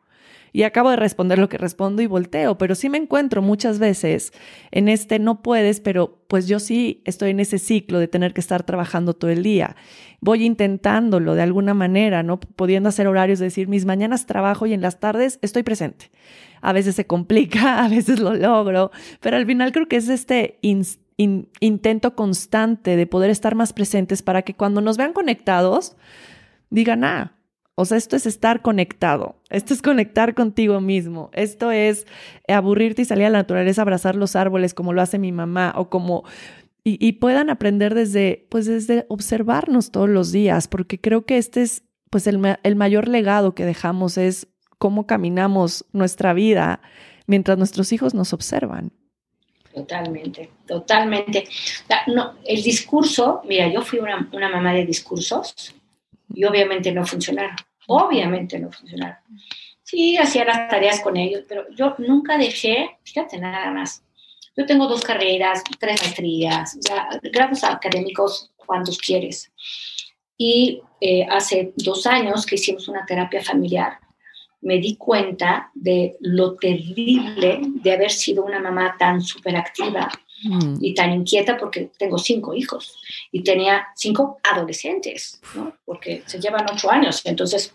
[0.52, 4.32] y acabo de responder lo que respondo y volteo, pero sí me encuentro muchas veces
[4.70, 8.40] en este no puedes, pero pues yo sí estoy en ese ciclo de tener que
[8.40, 9.76] estar trabajando todo el día.
[10.20, 12.40] Voy intentándolo de alguna manera, ¿no?
[12.40, 16.10] Pudiendo hacer horarios, de decir, mis mañanas trabajo y en las tardes estoy presente.
[16.60, 20.58] A veces se complica, a veces lo logro, pero al final creo que es este
[21.20, 25.96] intento constante de poder estar más presentes para que cuando nos vean conectados,
[26.70, 27.37] digan, ah,
[27.80, 32.08] o sea, esto es estar conectado, esto es conectar contigo mismo, esto es
[32.48, 35.88] aburrirte y salir a la naturaleza, abrazar los árboles como lo hace mi mamá o
[35.88, 36.24] como...
[36.82, 41.84] Y, puedan aprender desde, pues desde observarnos todos los días, porque creo que este es,
[42.10, 46.80] pues el, el mayor legado que dejamos es cómo caminamos nuestra vida
[47.26, 48.90] mientras nuestros hijos nos observan.
[49.72, 51.46] Totalmente, totalmente.
[52.44, 55.76] El discurso, mira, yo fui una, una mamá de discursos
[56.34, 59.16] y obviamente no funcionaron obviamente no funcionaron.
[59.82, 64.02] Sí, hacía las tareas con ellos, pero yo nunca dejé, fíjate nada más,
[64.56, 69.50] yo tengo dos carreras, tres maestrías, ya, grados académicos, cuantos quieres.
[70.36, 73.98] Y eh, hace dos años que hicimos una terapia familiar
[74.60, 80.10] me di cuenta de lo terrible de haber sido una mamá tan superactiva
[80.42, 80.76] mm.
[80.80, 85.76] y tan inquieta porque tengo cinco hijos y tenía cinco adolescentes, ¿no?
[85.84, 87.74] porque se llevan ocho años, entonces,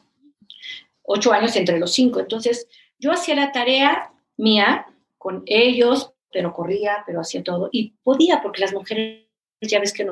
[1.04, 2.20] ocho años entre los cinco.
[2.20, 2.68] Entonces,
[3.00, 4.88] yo hacía la tarea mía
[5.18, 9.24] con ellos, pero corría, pero hacía todo y podía porque las mujeres
[9.62, 10.06] ya ves que,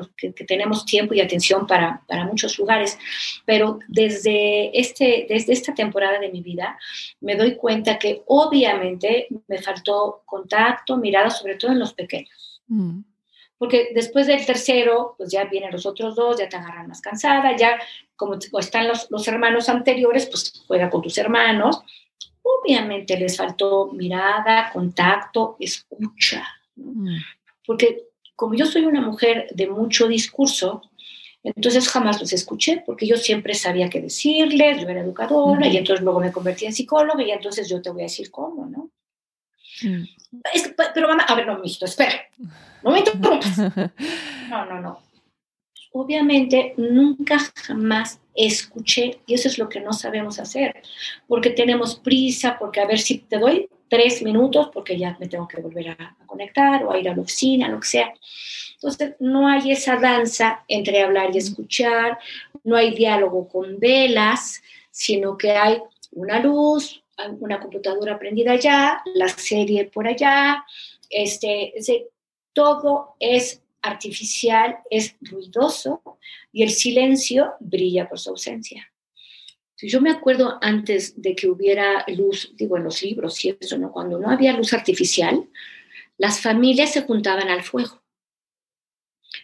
[0.46, 2.98] tenemos tiempo y atención para, para, muchos lugares,
[3.44, 6.78] pero desde, este, desde esta temporada de mi vida
[7.20, 12.62] me doy cuenta que obviamente me faltó contacto, mirada, sobre todo en los pequeños.
[12.68, 13.00] Mm.
[13.62, 17.56] Porque después del tercero, pues ya vienen los otros dos, ya te agarran más cansada,
[17.56, 17.78] ya
[18.16, 21.80] como están los, los hermanos anteriores, pues juega con tus hermanos.
[22.42, 26.44] Obviamente les faltó mirada, contacto, escucha.
[26.74, 27.18] Mm.
[27.64, 30.82] Porque como yo soy una mujer de mucho discurso,
[31.44, 36.02] entonces jamás los escuché porque yo siempre sabía qué decirles, yo era educadora y entonces
[36.02, 38.90] luego me convertí en psicóloga y entonces yo te voy a decir cómo, ¿no?
[39.82, 40.04] Mm.
[40.94, 42.14] pero mamá, a ver, no, mijito, espera,
[42.82, 43.58] no me interrumpas.
[44.48, 45.00] No, no, no.
[45.92, 50.82] Obviamente nunca jamás escuché y eso es lo que no sabemos hacer,
[51.26, 55.46] porque tenemos prisa, porque a ver si te doy tres minutos porque ya me tengo
[55.46, 58.14] que volver a, conectar o a ir a la oficina, lo que sea.
[58.76, 62.18] Entonces, no hay esa danza entre hablar y escuchar,
[62.64, 65.78] no hay diálogo con velas, sino que hay
[66.12, 67.01] una luz,
[67.40, 70.64] una computadora prendida allá, la serie por allá,
[71.10, 71.74] este,
[72.52, 76.02] todo es artificial, es ruidoso
[76.52, 78.92] y el silencio brilla por su ausencia.
[79.74, 83.76] Si yo me acuerdo antes de que hubiera luz, digo en los libros y eso,
[83.78, 83.90] ¿no?
[83.90, 85.48] Cuando no había luz artificial,
[86.18, 88.01] las familias se juntaban al fuego.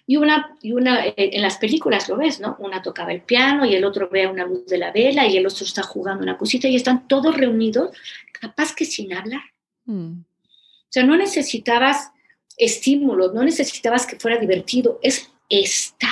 [0.07, 2.57] Y una, y una, eh, en las películas lo ves, ¿no?
[2.59, 5.47] Una tocaba el piano y el otro ve una luz de la vela y el
[5.47, 7.97] otro está jugando una cosita y están todos reunidos,
[8.33, 9.43] capaz que sin hablar.
[9.85, 10.21] Mm.
[10.21, 12.11] O sea, no necesitabas
[12.57, 16.11] estímulos, no necesitabas que fuera divertido, es estar.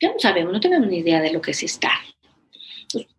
[0.00, 1.92] Ya no sabemos, no tenemos ni idea de lo que es estar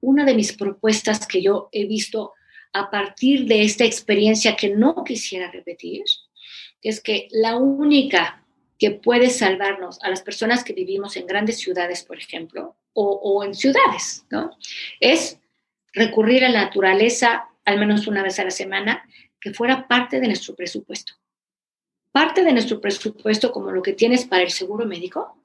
[0.02, 2.34] una de mis propuestas que yo he visto
[2.74, 6.04] a partir de esta experiencia que no quisiera repetir,
[6.82, 8.43] es que la única
[8.84, 13.56] que puede salvarnos a las personas que vivimos en grandes ciudades, por ejemplo, o, en
[13.56, 14.58] ciudades, ¿no?
[15.00, 15.40] Es
[15.94, 19.08] recurrir a la naturaleza al menos una vez a la semana,
[19.40, 21.14] que fuera parte de nuestro presupuesto.
[22.12, 25.42] Parte de nuestro presupuesto, como lo que tienes para el seguro médico,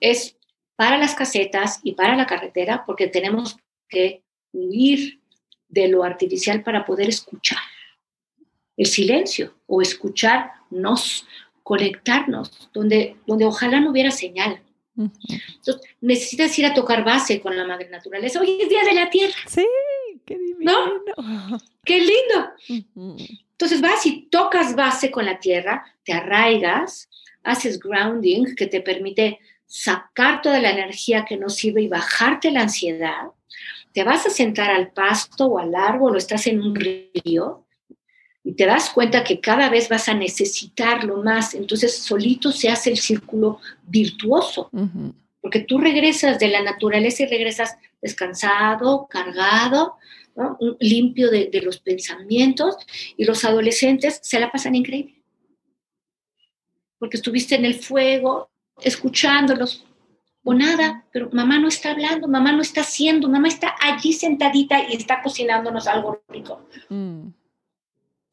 [0.00, 0.38] es
[0.74, 4.22] para las casetas y para la carretera, porque tenemos que
[4.52, 5.20] huir
[5.68, 7.58] de lo artificial para poder escuchar
[8.78, 11.26] el silencio o escucharnos,
[11.68, 14.62] conectarnos, donde, donde ojalá no hubiera señal.
[14.96, 18.40] Entonces, necesitas ir a tocar base con la madre naturaleza.
[18.40, 19.36] Hoy es Día de la Tierra.
[19.46, 19.66] Sí,
[20.24, 20.72] qué divino.
[21.14, 21.58] ¿No?
[21.84, 23.28] Qué lindo.
[23.50, 27.10] Entonces vas y tocas base con la tierra, te arraigas,
[27.42, 32.62] haces grounding que te permite sacar toda la energía que no sirve y bajarte la
[32.62, 33.28] ansiedad
[33.92, 37.64] te vas a sentar al pasto o al árbol o estás en un río
[38.48, 42.88] y te das cuenta que cada vez vas a necesitarlo más, entonces solito se hace
[42.88, 44.70] el círculo virtuoso,
[45.42, 49.96] porque tú regresas de la naturaleza y regresas descansado, cargado,
[50.80, 52.78] limpio de, de los pensamientos
[53.18, 55.22] y los adolescentes se la pasan increíble,
[56.98, 58.48] porque estuviste en el fuego,
[58.80, 59.84] escuchándolos,
[60.42, 64.88] o nada, pero mamá no está hablando, mamá no está haciendo, mamá está allí sentadita
[64.88, 66.66] y está cocinándonos algo rico.
[66.88, 67.26] Mm.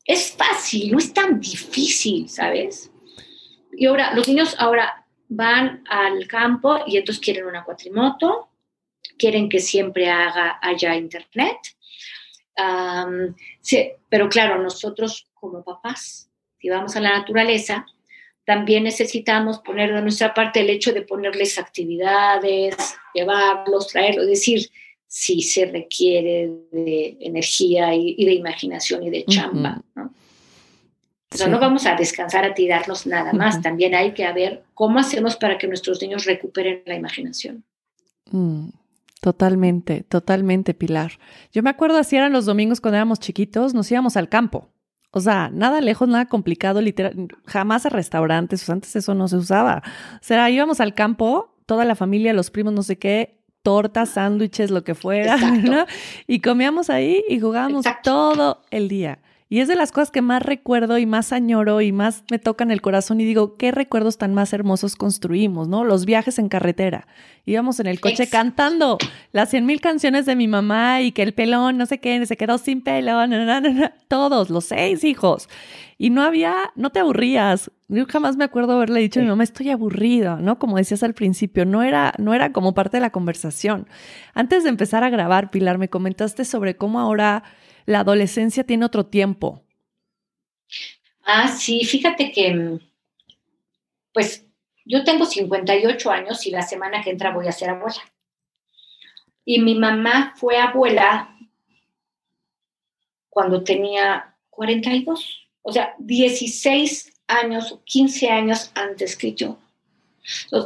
[0.05, 2.91] Es fácil, no es tan difícil, ¿sabes?
[3.73, 8.49] Y ahora, los niños ahora van al campo y entonces quieren una cuatrimoto,
[9.17, 11.57] quieren que siempre haga haya internet.
[13.61, 17.85] sí, pero claro, nosotros como papás, si vamos a la naturaleza,
[18.45, 22.75] también necesitamos poner de nuestra parte el hecho de ponerles actividades,
[23.13, 24.69] llevarlos, traerlos, decir,
[25.17, 30.11] si se requiere de energía y, de imaginación y de chamba, ¿no?
[31.31, 34.99] O sea, no vamos a descansar a tirarnos nada más, también hay que ver cómo
[34.99, 37.63] hacemos para que nuestros niños recuperen la imaginación.
[38.31, 38.69] Mm,
[39.21, 41.13] totalmente, totalmente, Pilar.
[41.53, 44.69] Yo me acuerdo así eran los domingos cuando éramos chiquitos, nos íbamos al campo
[45.11, 49.81] o sea, nada lejos, nada complicado, literal, jamás a restaurantes, antes eso no se usaba.
[50.15, 54.69] O sea, íbamos al campo, toda la familia, los primos, no sé qué, tortas, sándwiches,
[54.69, 55.87] lo que fuera, ¿no?
[56.27, 59.17] Y comíamos ahí y jugábamos todo el día.
[59.47, 62.71] Y es de las cosas que más recuerdo y más añoro y más me tocan
[62.71, 65.83] el corazón y digo, qué recuerdos tan más hermosos construimos, ¿no?
[65.83, 67.07] Los viajes en carretera.
[67.45, 68.97] Íbamos en el coche cantando
[69.33, 72.37] las cien mil canciones de mi mamá y que el pelón, no sé qué, se
[72.37, 73.31] quedó sin pelón,
[74.07, 75.47] todos, los seis hijos.
[75.99, 77.69] Y no había, no te aburrías.
[77.87, 80.57] Yo jamás me acuerdo haberle dicho a mi mamá, estoy aburrida, ¿no?
[80.57, 83.87] Como decías al principio, no era, no era como parte de la conversación.
[84.33, 87.43] Antes de empezar a grabar, Pilar, me comentaste sobre cómo ahora
[87.85, 89.63] la adolescencia tiene otro tiempo.
[91.23, 92.79] Ah, sí, fíjate que, mm,
[94.13, 94.45] pues
[94.85, 98.01] yo tengo 58 años y la semana que entra voy a ser abuela.
[99.43, 101.35] Y mi mamá fue abuela
[103.29, 109.57] cuando tenía 42, o sea, 16 años o 15 años antes que yo.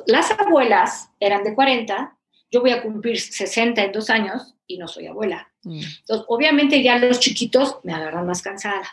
[0.06, 2.18] las abuelas eran de 40,
[2.52, 5.52] yo voy a cumplir 60 en dos años y no soy abuela.
[5.64, 5.82] Mm.
[6.00, 8.88] Entonces, obviamente ya los chiquitos me agarran más cansada.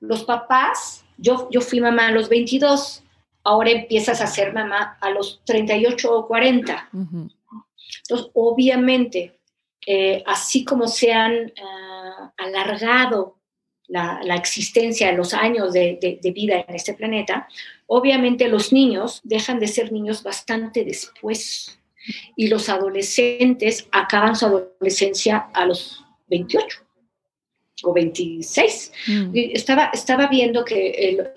[0.00, 3.02] Los papás, yo, yo fui mamá a los 22,
[3.42, 6.90] ahora empiezas a ser mamá a los 38 o 40.
[6.92, 9.40] Entonces, obviamente,
[9.86, 13.38] eh, así como se han ah, alargado
[13.86, 17.48] la, existencia, los años de, de, vida en este planeta,
[17.86, 21.77] obviamente los niños dejan de ser niños bastante después
[22.36, 26.88] y los adolescentes acaban su adolescencia a los 28
[27.84, 28.92] o 26.
[29.06, 29.30] Mm.
[29.34, 30.90] Estaba, estaba viendo que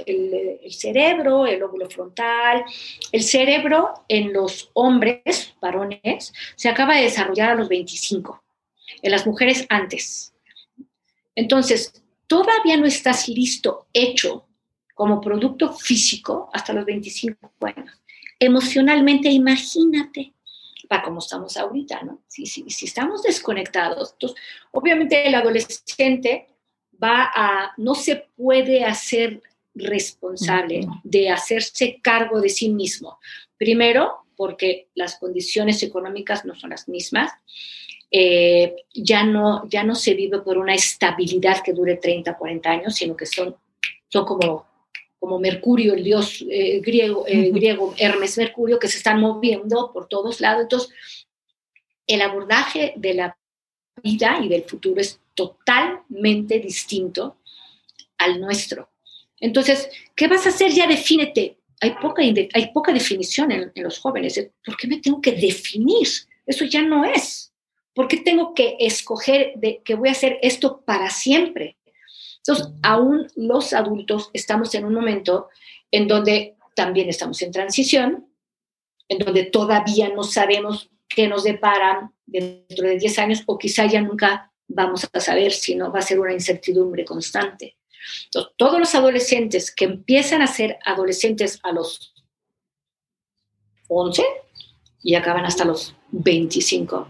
[0.05, 2.63] el, cerebro, el óvulo frontal,
[3.11, 8.43] el cerebro en los hombres, varones, se acaba de desarrollar a los 25,
[9.01, 10.33] en las mujeres antes.
[11.35, 14.47] Entonces, todavía no estás listo, hecho
[14.93, 18.01] como producto físico hasta los 25 años.
[18.39, 20.33] Emocionalmente, imagínate
[20.91, 22.19] para como estamos ahorita, ¿no?
[22.27, 24.37] Si, si, si estamos desconectados, entonces,
[24.71, 26.49] obviamente el adolescente
[27.01, 29.41] va a, no se puede hacer
[29.73, 33.19] responsable de hacerse cargo de sí mismo.
[33.55, 37.31] Primero, porque las condiciones económicas no son las mismas.
[38.11, 42.95] Eh, ya, no, ya no se vive por una estabilidad que dure 30, 40 años,
[42.95, 43.55] sino que son,
[44.09, 44.65] son como
[45.21, 50.07] como Mercurio, el dios eh, griego, eh, griego, Hermes Mercurio, que se están moviendo por
[50.07, 50.63] todos lados.
[50.63, 50.89] Entonces,
[52.07, 53.37] el abordaje de la
[54.01, 57.37] vida y del futuro es totalmente distinto
[58.17, 58.89] al nuestro.
[59.39, 60.71] Entonces, ¿qué vas a hacer?
[60.71, 61.59] Ya defínete.
[61.81, 64.49] Hay poca, hay poca definición en, los jóvenes.
[64.65, 66.07] ¿Por qué me tengo que definir?
[66.47, 67.53] Eso ya no es.
[67.93, 71.77] ¿Por qué tengo que escoger de que voy a hacer esto para siempre?
[72.45, 75.49] Entonces, aún los adultos estamos en un momento
[75.91, 78.27] en donde también estamos en transición,
[79.07, 84.01] en donde todavía no sabemos qué nos deparan dentro de 10 años o quizá ya
[84.01, 87.77] nunca vamos a saber si no va a ser una incertidumbre constante.
[88.25, 92.13] Entonces, todos los adolescentes que empiezan a ser adolescentes a los
[93.87, 94.23] 11
[95.03, 97.07] y acaban hasta los 25,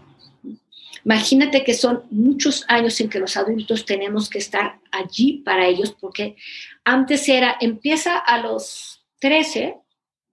[1.04, 5.96] Imagínate que son muchos años en que los adultos tenemos que estar allí para ellos,
[6.00, 6.36] porque
[6.84, 9.76] antes era, empieza a los 13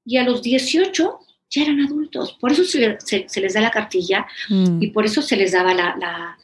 [0.05, 2.37] y a los 18 ya eran adultos.
[2.39, 4.81] Por eso se, les da la cartilla mm.
[4.81, 6.37] y por eso se les daba la,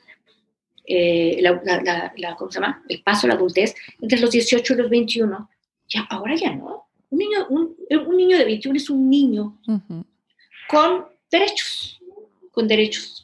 [0.85, 2.83] eh, la, ¿cómo se llama?
[2.89, 5.49] El paso a la adultez entre los 18 y los 21.
[5.87, 6.87] Ya, ahora ya no.
[7.11, 9.59] Un niño, un, niño de 21 es un niño
[10.67, 12.01] con derechos,
[12.51, 13.14] con derechos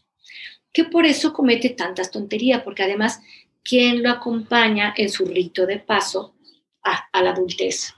[0.74, 3.22] que por eso comete tantas tonterías, porque además,
[3.64, 6.36] ¿quién lo acompaña en su rito de paso
[6.84, 7.94] a, la adultez?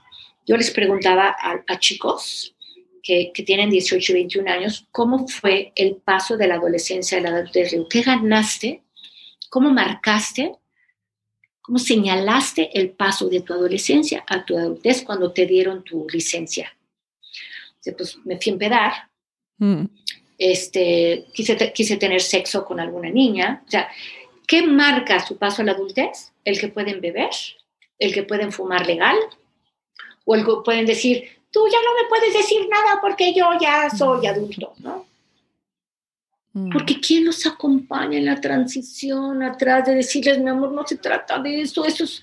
[0.46, 2.54] Yo les preguntaba a, chicos
[3.02, 7.30] que, tienen 18 y 21 años, ¿cómo fue el paso de la adolescencia a la
[7.30, 7.74] adultez?
[7.88, 8.82] ¿Qué ganaste?
[9.50, 10.56] ¿Cómo marcaste?
[11.60, 16.76] ¿Cómo señalaste el paso de tu adolescencia a tu adultez cuando te dieron tu licencia?
[17.96, 18.92] Pues me fui a empedar.
[19.58, 19.84] Mm
[20.38, 23.62] este, quise, quise tener sexo con alguna niña.
[23.66, 23.88] O sea,
[24.46, 26.32] ¿qué marca su paso a la adultez?
[26.44, 27.30] El que pueden beber,
[27.98, 29.16] el que pueden fumar legal,
[30.24, 33.88] o el que pueden decir, tú ya no me puedes decir nada porque yo ya
[33.90, 35.06] soy adulto, ¿no?
[36.52, 36.70] Mm.
[36.70, 41.38] Porque ¿quién los acompaña en la transición atrás de decirles, mi amor, no se trata
[41.38, 42.22] de eso, eso es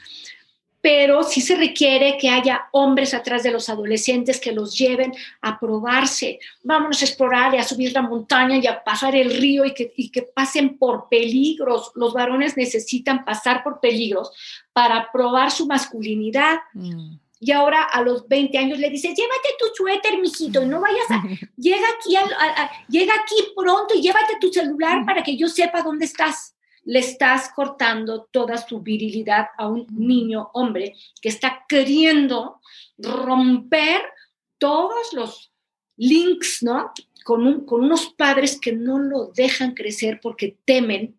[0.82, 5.60] pero sí se requiere que haya hombres atrás de los adolescentes que los lleven a
[5.60, 6.40] probarse.
[6.64, 9.94] Vámonos a explorar y a subir la montaña y a pasar el río y que,
[10.12, 11.92] que pasen por peligros.
[11.96, 14.32] Los varones necesitan pasar por peligros
[14.74, 16.58] para probar su masculinidad.
[16.74, 17.18] Mm.
[17.40, 21.10] Y ahora a los 20 años le dice, llévate tu suéter, mijito, y no vayas
[21.10, 21.24] a...
[21.58, 22.16] llega aquí,
[22.88, 25.06] llega aquí pronto y llévate tu celular mm.
[25.06, 26.56] para que yo sepa dónde estás.
[26.84, 32.60] Le estás cortando toda su virilidad a un niño hombre que está queriendo
[32.98, 34.02] romper
[34.58, 35.52] todos los
[35.98, 36.92] links, ¿no?
[37.24, 41.16] Con, unos padres que no lo dejan crecer porque temen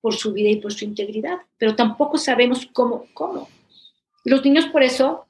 [0.00, 3.48] por su vida y por su integridad, pero tampoco sabemos cómo.
[4.24, 5.26] Los niños por eso,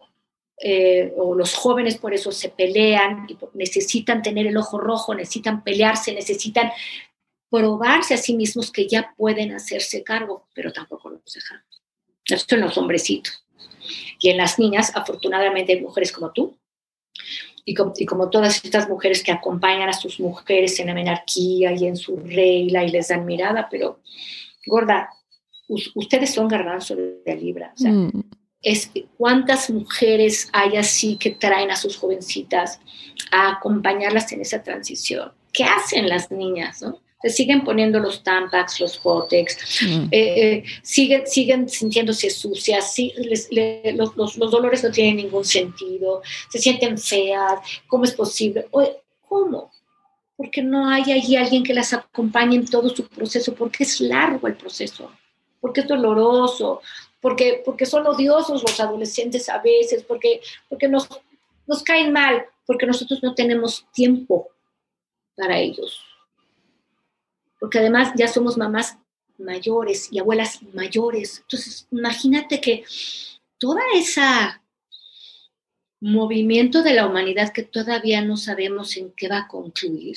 [0.60, 6.12] eh, o los jóvenes por eso se pelean necesitan tener el ojo rojo, necesitan pelearse,
[6.12, 6.70] necesitan
[7.50, 11.82] probarse a sí mismos que ya pueden hacerse cargo, pero tampoco los dejamos.
[12.24, 13.44] Esto en los hombrecitos.
[14.20, 16.58] Y en las niñas, afortunadamente, hay mujeres como tú,
[17.64, 21.96] y como, todas estas mujeres que acompañan a sus mujeres en la menarquía y en
[21.96, 24.00] su regla y les dan mirada, pero
[24.64, 25.10] gorda,
[25.94, 27.72] ustedes son garbanzo de libra.
[27.74, 28.30] O sea, mm.
[28.62, 32.80] es, ¿Cuántas mujeres hay así que traen a sus jovencitas
[33.32, 35.32] a acompañarlas en esa transición?
[35.52, 36.80] ¿Qué hacen las niñas?
[36.80, 37.00] ¿no?
[37.20, 40.08] Se siguen poniendo los tampax, los Botex, mm.
[40.10, 42.94] eh, eh, siguen, siguen sintiéndose sucias,
[43.96, 48.66] los, los, los, dolores no tienen ningún sentido, se sienten feas, ¿cómo es posible?
[49.28, 49.72] ¿Cómo?
[50.36, 54.46] Porque no hay allí alguien que las acompañe en todo su proceso, porque es largo
[54.46, 55.10] el proceso,
[55.60, 56.82] porque es doloroso,
[57.20, 61.08] porque, porque son odiosos los adolescentes a veces, porque, porque nos,
[61.66, 64.48] nos caen mal, porque nosotros no tenemos tiempo
[65.34, 66.07] para ellos
[67.58, 68.98] porque además ya somos mamás
[69.38, 71.40] mayores y abuelas mayores.
[71.42, 72.84] Entonces, imagínate que
[73.58, 74.62] toda esa
[76.00, 80.16] movimiento de la humanidad que todavía no sabemos en qué va a concluir,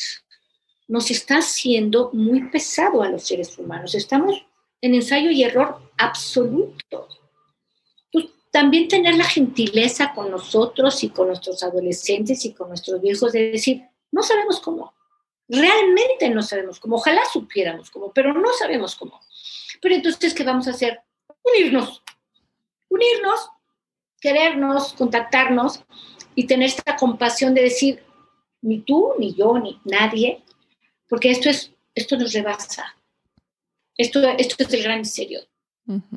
[0.87, 3.95] nos está haciendo muy pesado a los seres humanos.
[3.95, 4.43] Estamos
[4.81, 7.07] en ensayo y error absoluto.
[8.11, 13.31] Pues, también tener la gentileza con nosotros y con nuestros adolescentes y con nuestros viejos
[13.31, 14.93] de decir, no sabemos cómo,
[15.51, 19.19] Realmente no sabemos cómo, ojalá supiéramos cómo, pero no sabemos cómo.
[19.81, 21.01] Pero entonces, ¿qué vamos a hacer?
[21.43, 22.01] Unirnos,
[22.87, 23.49] unirnos,
[24.21, 25.83] querernos, contactarnos
[26.35, 28.01] y tener esta compasión de decir,
[28.61, 30.41] ni tú, ni yo, ni nadie,
[31.09, 32.95] porque esto, es, esto nos rebasa.
[33.97, 35.41] Esto, esto es el gran serio.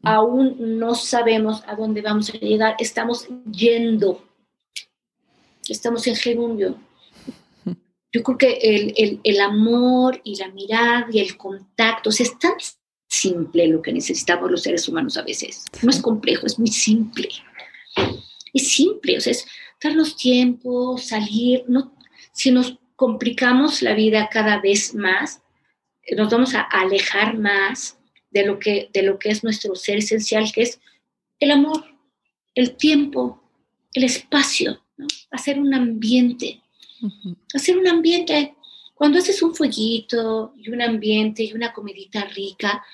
[0.05, 2.76] Aún no sabemos a dónde vamos a llegar.
[2.78, 4.22] Estamos yendo.
[5.68, 6.78] Estamos en gerundio
[8.14, 12.38] yo creo que el, el, amor y la mirada y el contacto, o sea, es
[12.38, 12.52] tan
[13.08, 15.64] simple lo que necesitamos los seres humanos a veces.
[15.82, 17.28] No es complejo, es muy simple.
[18.52, 19.44] Es simple, o sea, es
[19.82, 21.64] darnos tiempo, salir.
[21.66, 21.92] No,
[22.32, 25.42] si nos complicamos la vida cada vez más,
[26.16, 27.98] nos vamos a alejar más
[28.30, 30.80] de lo que, de lo que es nuestro ser esencial, que es
[31.40, 31.84] el amor,
[32.54, 33.42] el tiempo,
[33.92, 34.84] el espacio,
[35.32, 36.60] hacer un ambiente
[37.55, 38.55] Hacer un ambiente,
[38.94, 42.84] cuando haces un fueguito y un ambiente y una comidita rica,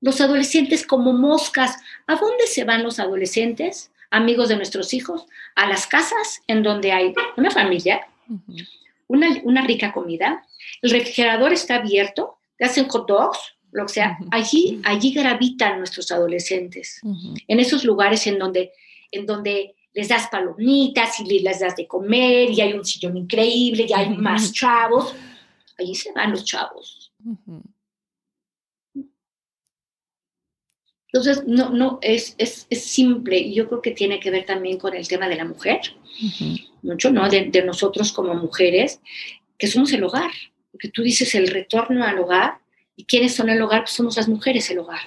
[0.00, 1.76] los adolescentes como moscas,
[2.06, 3.90] ¿a dónde se van los adolescentes?
[4.10, 8.06] Amigos de nuestros hijos, a las casas en donde hay una familia,
[9.06, 10.44] una, rica comida,
[10.82, 13.38] el refrigerador está abierto, te hacen hot dogs,
[13.72, 17.00] lo que sea, allí, allí gravitan nuestros adolescentes,
[17.46, 18.72] en esos lugares en donde,
[19.12, 23.86] en donde les das palomitas y les das de comer y hay un sillón increíble
[23.88, 25.14] y hay más chavos.
[25.78, 27.12] Allí se van los chavos.
[31.12, 34.94] Entonces, no, no, es, es, es, simple yo creo que tiene que ver también con
[34.94, 35.80] el tema de la mujer,
[36.82, 37.28] mucho, ¿no?
[37.28, 39.00] De, de, nosotros como mujeres,
[39.58, 40.30] que somos el hogar,
[40.70, 42.58] porque tú dices el retorno al hogar,
[42.94, 43.82] ¿y quiénes son el hogar?
[43.82, 45.00] Pues somos las mujeres el hogar.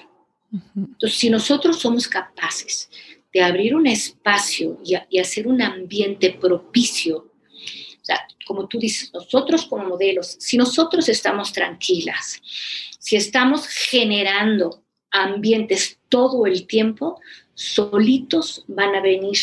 [0.76, 2.90] Entonces, si nosotros somos capaces
[3.34, 7.16] de abrir un espacio y, hacer un ambiente propicio.
[7.16, 12.40] O sea, como tú dices, nosotros como modelos, si nosotros estamos tranquilas,
[13.00, 17.20] si estamos generando ambientes todo el tiempo,
[17.54, 19.38] solitos van a venir.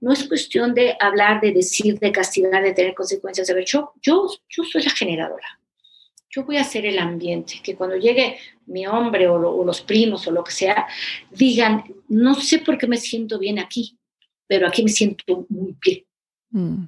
[0.00, 3.46] No es cuestión de hablar, de decir, de castigar, de tener consecuencias.
[3.46, 5.60] De ver, yo, yo, yo soy la generadora
[6.34, 10.30] yo voy a hacer el ambiente, que cuando llegue mi hombre o, los primos o
[10.30, 10.86] lo que sea,
[11.30, 13.98] digan, no sé por qué me siento bien aquí,
[14.46, 16.04] pero aquí me siento muy bien.
[16.50, 16.84] Mm.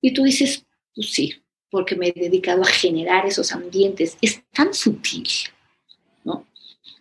[0.00, 0.64] Y tú dices,
[0.94, 1.34] pues sí,
[1.70, 4.16] porque me he dedicado a generar esos ambientes.
[4.20, 5.28] Es tan sutil,
[6.24, 6.46] ¿no?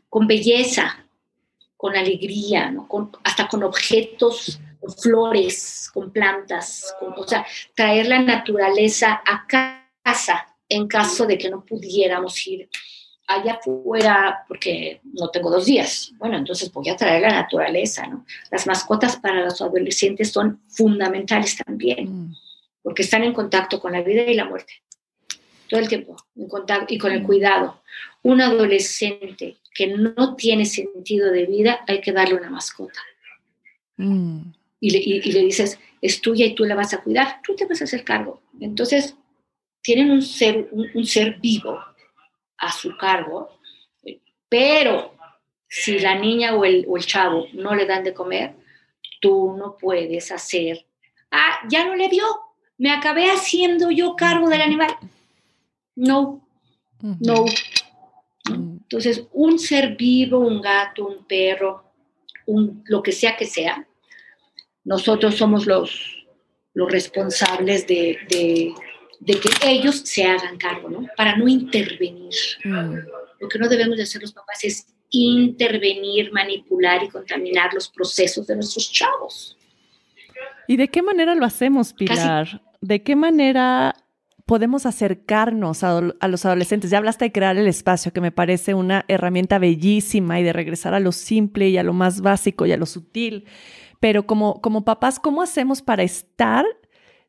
[0.10, 1.06] Con belleza,
[1.78, 2.88] con alegría, ¿no?
[2.88, 7.46] Con, hasta con objetos, con flores, con plantas, o sea,
[7.76, 12.70] traer la naturaleza a casa en caso de que no pudiéramos ir
[13.28, 16.12] allá afuera porque no tengo dos días.
[16.18, 18.26] Bueno, entonces voy a traer la naturaleza, ¿no?
[18.52, 22.36] Las mascotas para los adolescentes son fundamentales también, mm.
[22.84, 24.74] porque están en contacto con la vida y la muerte
[25.68, 27.82] todo el tiempo, en contacto y con el cuidado.
[28.24, 33.00] Un adolescente que no tiene sentido de vida, hay que darle una mascota.
[33.98, 34.42] Mm.
[34.80, 37.86] Y, le, dices, es tuya y tú la vas a cuidar, tú te vas a
[37.86, 38.42] hacer cargo.
[38.60, 39.16] Entonces,
[39.82, 41.80] tienen un ser, un, ser vivo
[42.58, 43.50] a su cargo,
[44.50, 45.14] pero
[45.68, 48.56] si la niña o el, o el chavo no le dan de comer,
[49.22, 50.86] tú no puedes hacer,
[51.32, 52.24] ah, ya no le dio,
[52.78, 54.96] me acabé haciendo yo cargo del animal.
[55.96, 56.46] No,
[57.02, 57.46] no.
[58.50, 61.84] Entonces, un ser vivo, un gato, un perro,
[62.46, 63.88] un, lo que sea que sea,
[64.84, 66.26] nosotros somos los,
[66.74, 68.74] los responsables de,
[69.34, 71.08] que ellos se hagan cargo, ¿no?
[71.18, 72.34] Para no intervenir.
[72.64, 72.96] Mm.
[73.40, 78.48] Lo que no debemos de hacer los papás es intervenir, manipular y contaminar los procesos
[78.48, 79.58] de nuestros chavos.
[80.68, 82.62] ¿Y de qué manera lo hacemos, Pilar?
[82.82, 83.96] ¿De qué manera
[84.46, 86.90] podemos acercarnos a, los adolescentes?
[86.90, 90.94] Ya hablaste de crear el espacio, que me parece una herramienta bellísima y de regresar
[90.94, 93.46] a lo simple y a lo más básico y a lo sutil.
[94.00, 96.66] Pero como, como papás, ¿cómo hacemos para estar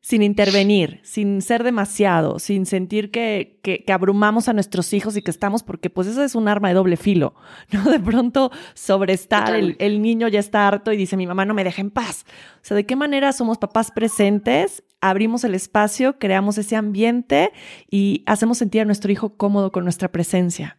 [0.07, 5.31] sin intervenir, sin ser demasiado, sin sentir que, que, abrumamos a nuestros hijos y que
[5.31, 7.35] estamos, porque pues eso es un arma de doble filo,
[7.73, 7.91] ¿no?
[7.91, 11.65] De pronto sobreestar, el, el, niño ya está harto y dice, mi mamá no me
[11.65, 12.25] deja en paz.
[12.55, 14.81] O sea, ¿de qué manera somos papás presentes?
[15.01, 17.51] Abrimos el espacio, creamos ese ambiente
[17.91, 20.77] y hacemos sentir a nuestro hijo cómodo con nuestra presencia.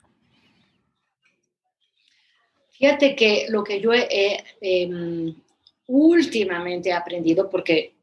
[2.70, 5.34] Fíjate que lo que yo he, em,
[5.86, 7.97] últimamente he aprendido, porque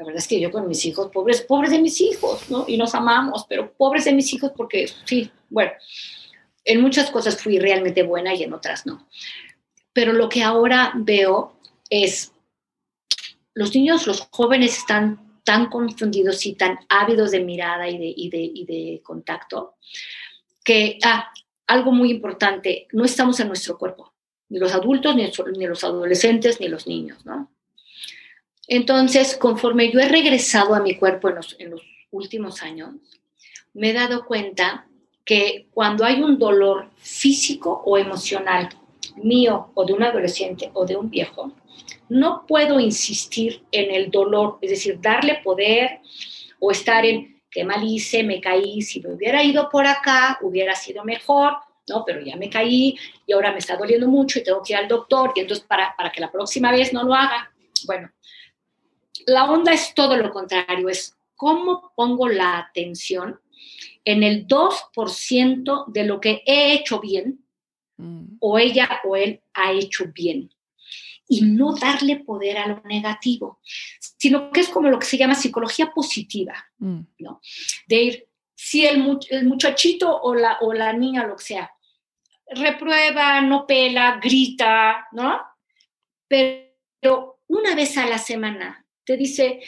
[0.00, 2.64] la verdad es que yo con mis hijos, pobres, pobres de mis hijos, ¿no?
[2.66, 5.72] Y nos amamos, pero pobres de mis hijos porque, sí, bueno,
[6.64, 9.06] en muchas cosas fui realmente buena y en otras no.
[9.92, 11.52] Pero lo que ahora veo
[11.90, 12.32] es,
[13.52, 18.30] los niños, los jóvenes están tan confundidos y tan ávidos de mirada y de, y
[18.30, 19.74] de, y de contacto,
[20.64, 21.30] que, ah,
[21.66, 24.14] algo muy importante, no estamos en nuestro cuerpo,
[24.48, 27.50] ni los adultos, ni, ni los adolescentes, ni los niños, ¿no?
[28.72, 32.90] Entonces, conforme yo he regresado a mi cuerpo en los, últimos años,
[33.74, 34.86] me he dado cuenta
[35.24, 38.68] que cuando hay un dolor físico o emocional
[39.16, 41.52] mío o de un adolescente o de un viejo,
[42.08, 45.98] no puedo insistir en el dolor, es decir, darle poder
[46.60, 50.76] o estar en qué mal hice, me caí, si me hubiera ido por acá, hubiera
[50.76, 51.54] sido mejor,
[51.88, 52.04] ¿no?
[52.04, 52.96] Pero ya me caí
[53.26, 55.92] y ahora me está doliendo mucho y tengo que ir al doctor y entonces para,
[55.96, 57.52] para que la próxima vez no lo haga.
[57.86, 58.10] Bueno,
[59.26, 63.40] la onda es todo lo contrario, es cómo pongo la atención
[64.04, 67.44] en el 2% de lo que he hecho bien
[67.96, 68.36] mm.
[68.40, 70.50] o ella o él ha hecho bien
[71.28, 73.60] y no darle poder a lo negativo,
[74.00, 77.00] sino que es como lo que se llama psicología positiva, mm.
[77.20, 77.40] ¿no?
[77.86, 81.70] De ir, si el, el muchachito o la, o la niña, lo que sea,
[82.50, 85.40] reprueba, no pela, grita, ¿no?
[86.26, 89.60] Pero una vez a la semana te dice,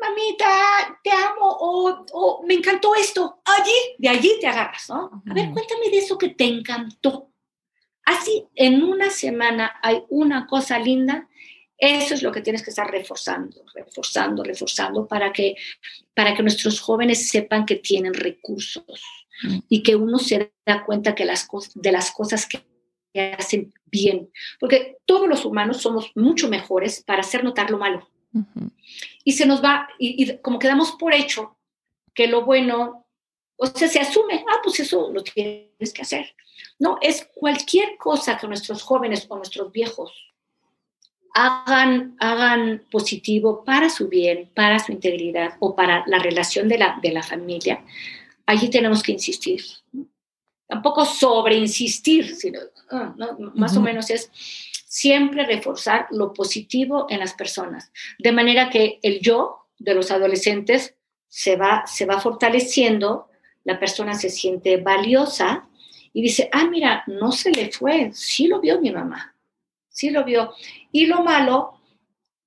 [0.00, 5.22] mamita, te amo, o, me encantó esto, allí, de allí te agarras, ¿no?
[5.28, 7.30] A ver, cuéntame de eso que te encantó.
[8.06, 11.28] Así, en una semana hay una cosa linda,
[11.76, 15.56] eso es lo que tienes que estar reforzando, reforzando, reforzando para que,
[16.14, 19.02] para que nuestros jóvenes sepan que tienen recursos
[19.68, 22.64] y que uno se da cuenta que las de las cosas que
[23.38, 28.08] hacen bien, porque todos los humanos somos mucho mejores para hacer notar lo malo.
[29.24, 31.56] Y se nos va, y, como quedamos por hecho
[32.14, 33.06] que lo bueno,
[33.56, 36.34] o sea, se asume, ah, pues eso lo tienes que hacer.
[36.78, 40.12] No, es cualquier cosa que nuestros jóvenes o nuestros viejos
[41.34, 46.98] hagan, hagan positivo para su bien, para su integridad o para la relación de la,
[47.02, 47.84] de la familia,
[48.46, 49.62] allí tenemos que insistir.
[50.66, 52.60] Tampoco sobre insistir, sino
[52.90, 53.14] ah,
[53.54, 54.30] más o menos es
[54.96, 60.94] siempre reforzar lo positivo en las personas, de manera que el yo de los adolescentes
[61.28, 63.28] se va, se va fortaleciendo,
[63.64, 65.68] la persona se siente valiosa
[66.14, 69.36] y dice, ah, mira, no se le fue, sí lo vio mi mamá,
[69.90, 70.54] sí lo vio.
[70.92, 71.78] Y lo malo,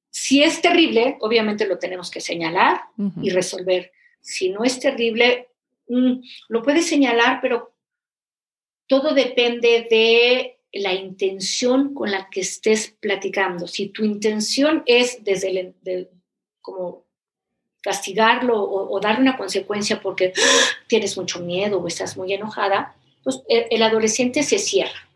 [0.09, 2.81] si es terrible, obviamente lo tenemos que señalar
[3.21, 3.91] y resolver.
[4.21, 5.49] Si no es terrible,
[5.87, 6.13] mm,
[6.47, 7.75] lo puedes señalar, pero
[8.87, 13.67] todo depende de la intención con la que estés platicando.
[13.67, 16.09] Si tu intención es desde el,
[16.61, 17.05] como
[17.81, 20.33] castigarlo o, darle una consecuencia porque
[20.87, 25.09] tienes mucho miedo o estás muy enojada, pues el, adolescente se cierra.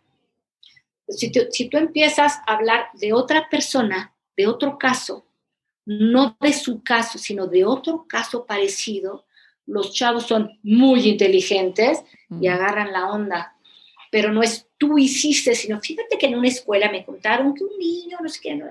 [1.08, 5.26] Si, si tú empiezas a hablar de otra persona, de otro caso,
[5.86, 9.26] no de su caso, sino de otro caso parecido,
[9.66, 12.04] los chavos son muy inteligentes
[12.42, 13.56] y agarran la onda,
[14.12, 17.80] pero no es tú hiciste, sino fíjate que en una escuela me contaron que un
[17.80, 18.66] niño, no sé qué, no.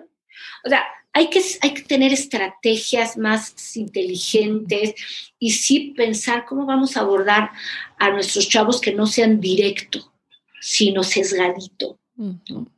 [0.64, 4.94] O sea, hay que, hay que tener estrategias más inteligentes
[5.38, 7.50] y sí pensar cómo vamos a abordar
[7.98, 10.12] a nuestros chavos que no sean directo,
[10.60, 11.98] sino sesgadito.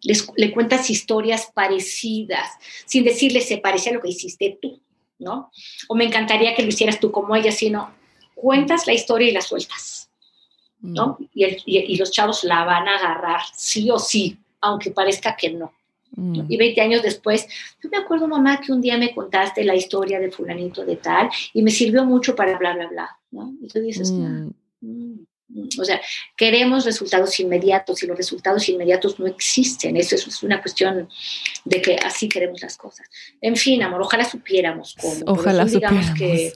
[0.01, 2.49] Les, le cuentas historias parecidas,
[2.87, 4.81] sin decirle se parece a lo que hiciste tú,
[5.19, 5.51] ¿no?
[5.89, 7.93] O me encantaría que lo hicieras tú como ella, sino
[8.35, 9.94] cuentas la historia y la sueltas,
[10.85, 11.17] ¿no?
[11.19, 11.25] Mm.
[11.35, 15.73] Y, y, los chavos la van a agarrar, sí o sí, aunque parezca que no.
[16.17, 16.47] Mm.
[16.49, 17.47] Y 20 años después,
[17.83, 21.31] yo me acuerdo, mamá, que un día me contaste la historia de fulanito de tal
[21.53, 23.55] y me sirvió mucho para bla, bla, bla, ¿no?
[23.61, 24.51] Y tú dices, mm.
[25.49, 26.01] Mm, o sea,
[26.37, 29.97] queremos resultados inmediatos y los resultados inmediatos no existen.
[29.97, 31.09] Eso es una cuestión
[31.65, 33.09] de que así queremos las cosas.
[33.41, 35.15] En fin, amor, ojalá supiéramos cómo.
[35.27, 36.11] Ojalá supiéramos.
[36.19, 36.53] que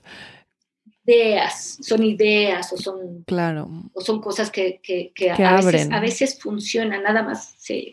[1.08, 3.68] ideas, son ideas o son, claro.
[3.94, 7.92] o son cosas que, que, que, a, veces, a, veces, funcionan, nada más se,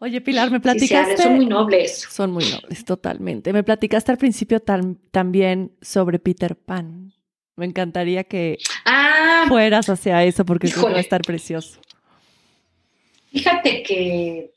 [0.00, 1.16] Oye, Pilar, me platicaste.
[1.16, 2.06] son muy nobles.
[2.10, 3.52] Son muy nobles, totalmente.
[3.52, 7.14] Me platicaste al principio también sobre Peter Pan.
[7.56, 11.80] Me encantaría que ah, fueras hacia eso porque que va a estar precioso.
[13.30, 14.52] Fíjate que,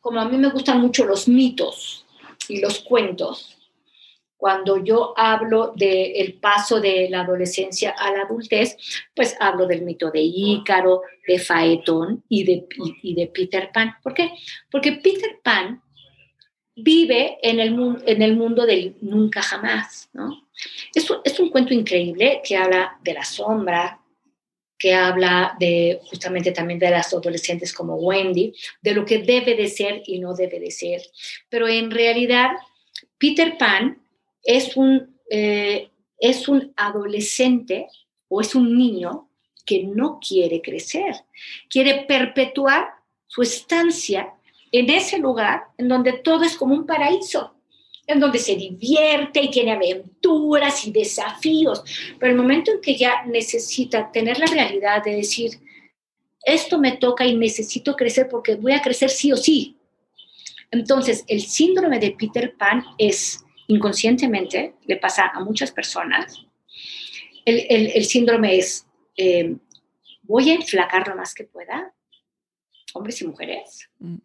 [0.00, 2.04] como a mí me gustan mucho los mitos
[2.48, 3.61] y los cuentos,
[4.42, 8.76] cuando yo hablo del paso de la adolescencia a la adultez,
[9.14, 12.66] pues hablo del mito de Ícaro, de Faetón y de,
[13.04, 13.94] de Peter Pan.
[14.02, 14.32] ¿Por qué?
[14.68, 15.80] Porque Peter Pan
[16.74, 20.48] vive en el, en el mundo del nunca jamás, ¿no?
[20.92, 24.00] Es un, es un cuento increíble que habla de la sombra,
[24.76, 29.68] que habla de justamente también de las adolescentes como Wendy, de lo que debe de
[29.68, 31.00] ser y no debe de ser.
[31.48, 32.50] Pero en realidad,
[33.18, 34.01] Peter Pan
[34.42, 37.88] es un, eh, es un adolescente
[38.28, 39.28] o es un niño
[39.64, 41.14] que no quiere crecer,
[41.68, 42.88] quiere perpetuar
[43.26, 44.34] su estancia
[44.72, 47.54] en ese lugar en donde todo es como un paraíso,
[48.06, 51.84] en donde se divierte y tiene aventuras y desafíos,
[52.18, 55.52] pero el momento en que ya necesita tener la realidad de decir,
[56.44, 59.76] esto me toca y necesito crecer porque voy a crecer sí o sí.
[60.70, 63.41] Entonces, el síndrome de Peter Pan es
[63.72, 66.44] inconscientemente, le pasa a muchas personas.
[67.44, 69.56] El, síndrome es, eh,
[70.22, 71.92] voy a enflacar lo más que pueda,
[72.94, 74.16] hombres y mujeres, mm.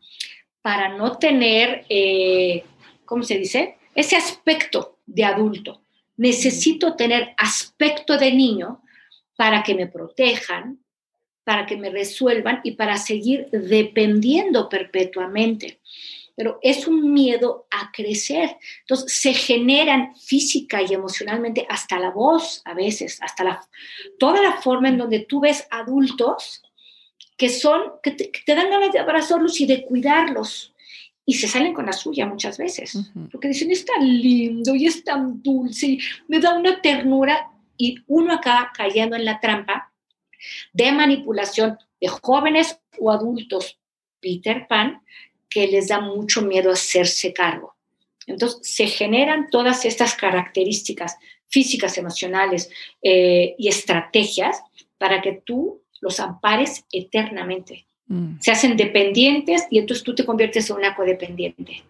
[0.62, 2.64] para no tener, eh,
[3.06, 3.78] ¿cómo se dice?
[3.96, 5.82] Ese aspecto de adulto.
[6.18, 8.82] Necesito tener aspecto de niño
[9.36, 10.80] para que me protejan,
[11.44, 15.80] para que me resuelvan y para seguir dependiendo perpetuamente
[16.38, 18.58] pero es un miedo a crecer.
[18.82, 23.68] Entonces se generan física y emocionalmente hasta la voz a veces, hasta la,
[24.20, 26.62] toda la forma en donde tú ves adultos
[27.38, 30.76] que son, que te, dan ganas de abrazarlos y de cuidarlos.
[31.26, 35.04] Y se salen con la suya muchas veces, porque dicen, es tan lindo y es
[35.04, 37.52] tan dulce, y me da una ternura.
[37.76, 39.92] Y uno acá cayendo en la trampa
[40.72, 43.78] de manipulación de jóvenes o adultos
[44.20, 45.02] Peter Pan,
[45.50, 47.76] que les da mucho miedo hacerse cargo.
[48.26, 51.18] Entonces, se generan todas estas características
[51.48, 52.70] físicas, emocionales
[53.02, 54.62] eh, y estrategias
[54.98, 57.86] para que tú los ampares eternamente.
[58.08, 58.40] Mm.
[58.40, 61.84] Se hacen dependientes y entonces tú te conviertes en una codependiente.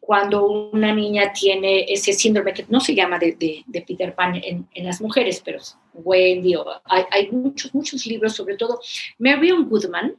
[0.00, 5.00] Cuando una niña tiene ese síndrome que no se llama de, Peter Pan en, las
[5.00, 5.58] mujeres, pero
[5.94, 6.54] Wendy,
[6.84, 8.80] hay, hay, muchos, muchos libros, sobre todo
[9.18, 10.14] Marion Goodman,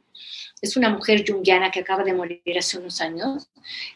[0.60, 3.48] es una mujer junguiana que acaba de morir hace unos años,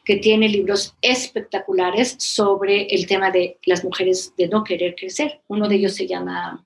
[0.05, 5.41] que tiene libros espectaculares sobre el tema de las mujeres de no querer crecer.
[5.49, 6.65] Uno de ellos se llama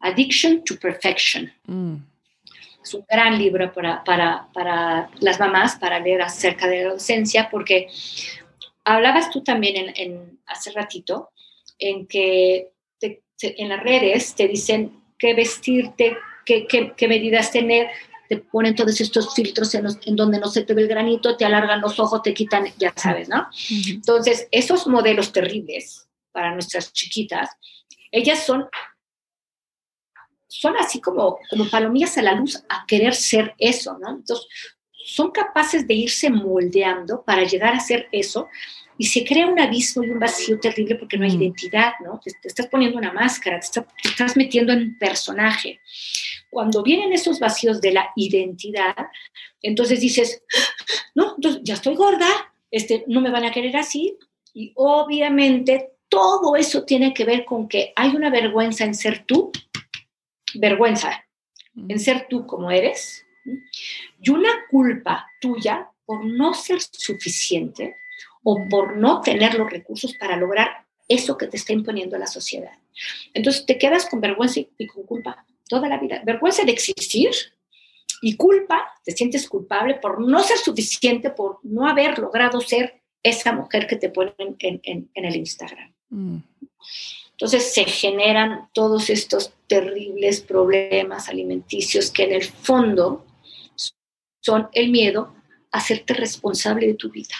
[0.00, 1.52] Addiction to Perfection.
[1.64, 1.96] Mm.
[2.82, 7.48] Es un gran libro para, para, para, las mamás para leer acerca de la adolescencia,
[7.50, 7.88] porque
[8.84, 11.30] hablabas tú también en, hace ratito
[11.78, 12.70] en que
[13.40, 17.88] en las redes te dicen qué vestirte, qué, qué, qué medidas tener,
[18.28, 21.80] te ponen todos estos filtros en, donde no se te ve el granito, te alargan
[21.80, 23.48] los ojos, te quitan, ya sabes, ¿no?
[23.88, 27.50] Entonces, esos modelos terribles para nuestras chiquitas,
[28.12, 28.66] ellas son,
[30.46, 34.10] son así como, como palomillas a la luz a querer ser eso, ¿no?
[34.10, 34.46] Entonces,
[34.92, 38.48] son capaces de irse moldeando para llegar a ser eso
[38.98, 42.20] y se crea un abismo y un vacío terrible porque no hay identidad, ¿no?
[42.22, 45.80] Te, estás poniendo una máscara, te, te, estás metiendo en un personaje.
[46.50, 48.96] Cuando vienen esos vacíos de la identidad,
[49.62, 50.42] entonces dices,
[51.14, 52.28] no, entonces ya estoy gorda,
[52.70, 54.16] este, no me van a querer así.
[54.54, 59.52] Y obviamente todo eso tiene que ver con que hay una vergüenza en ser tú,
[60.54, 61.24] vergüenza
[61.88, 63.24] en ser tú como eres,
[64.20, 67.96] y una culpa tuya por no ser suficiente
[68.42, 72.72] o por no tener los recursos para lograr eso que te está imponiendo la sociedad.
[73.34, 76.22] Entonces te quedas con vergüenza y con culpa toda la vida.
[76.24, 77.30] Vergüenza de existir
[78.20, 83.52] y culpa, te sientes culpable por no ser suficiente, por no haber logrado ser esa
[83.52, 85.92] mujer que te ponen en, el Instagram.
[86.08, 86.38] Mm.
[87.32, 93.24] Entonces se generan todos estos terribles problemas alimenticios que en el fondo
[94.40, 95.34] son el miedo
[95.70, 97.34] a hacerte responsable de tu vida.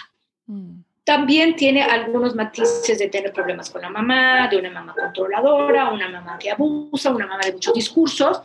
[0.45, 0.81] Mm.
[1.09, 6.07] También tiene algunos matices de tener problemas con la mamá, de una mamá controladora, una
[6.07, 8.43] mamá que abusa, una mamá de muchos discursos,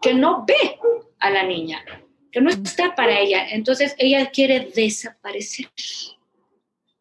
[0.00, 0.78] que no ve
[1.18, 1.84] a la niña,
[2.32, 3.50] que no está para ella.
[3.50, 5.70] Entonces ella quiere desaparecer.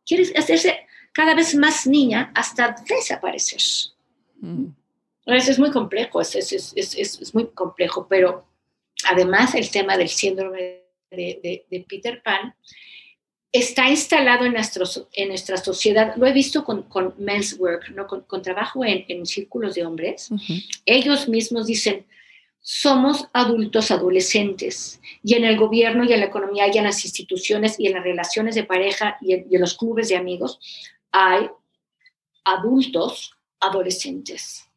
[0.05, 3.61] Quiere hacerse cada vez más niña hasta desaparecer.
[4.41, 4.65] Mm.
[5.27, 8.45] Eso es muy complejo, es, es, es, muy complejo, pero
[9.09, 12.53] además el tema del síndrome de, de Peter Pan
[13.59, 16.15] está instalado en, en nuestra sociedad.
[16.15, 18.07] Lo he visto con, con men's work, ¿no?
[18.07, 20.29] con, trabajo en, en, círculos de hombres.
[20.85, 22.05] Ellos mismos dicen,
[22.69, 27.79] somos adultos adolescentes y en el gobierno y en la economía y en las instituciones
[27.79, 30.59] y en las relaciones de pareja y en, los clubes de amigos
[31.13, 31.49] hay
[32.43, 34.69] adultos adolescentes.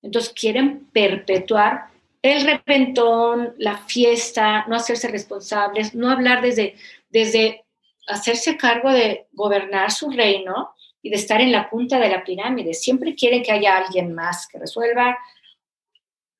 [0.00, 1.88] Entonces quieren perpetuar
[2.22, 6.76] el repentón, la fiesta, no hacerse responsables, no hablar desde,
[7.10, 7.63] desde
[8.06, 12.74] hacerse cargo de gobernar su reino y de estar en la punta de la pirámide.
[12.74, 15.18] Siempre quieren que haya alguien más que resuelva.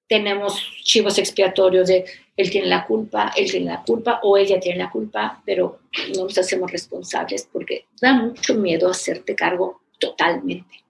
[0.09, 2.05] Tenemos chivos expiatorios de
[2.37, 5.81] él tiene la culpa, él tiene la culpa o ella tiene la culpa, pero
[6.17, 10.85] no nos hacemos responsables porque da mucho miedo hacerte cargo totalmente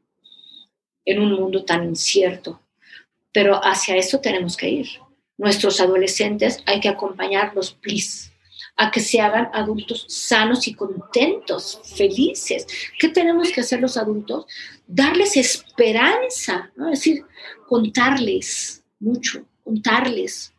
[1.05, 2.61] en un mundo tan incierto.
[3.31, 4.89] Pero hacia eso tenemos que ir.
[5.37, 8.34] Nuestros adolescentes hay que acompañarlos, please
[8.77, 12.67] a que se hagan adultos sanos y contentos, felices.
[12.99, 14.47] ¿Qué tenemos que hacer los adultos?
[14.87, 16.91] Darles esperanza, ¿no?
[16.91, 17.25] es decir,
[17.69, 20.53] contarles mucho, contarles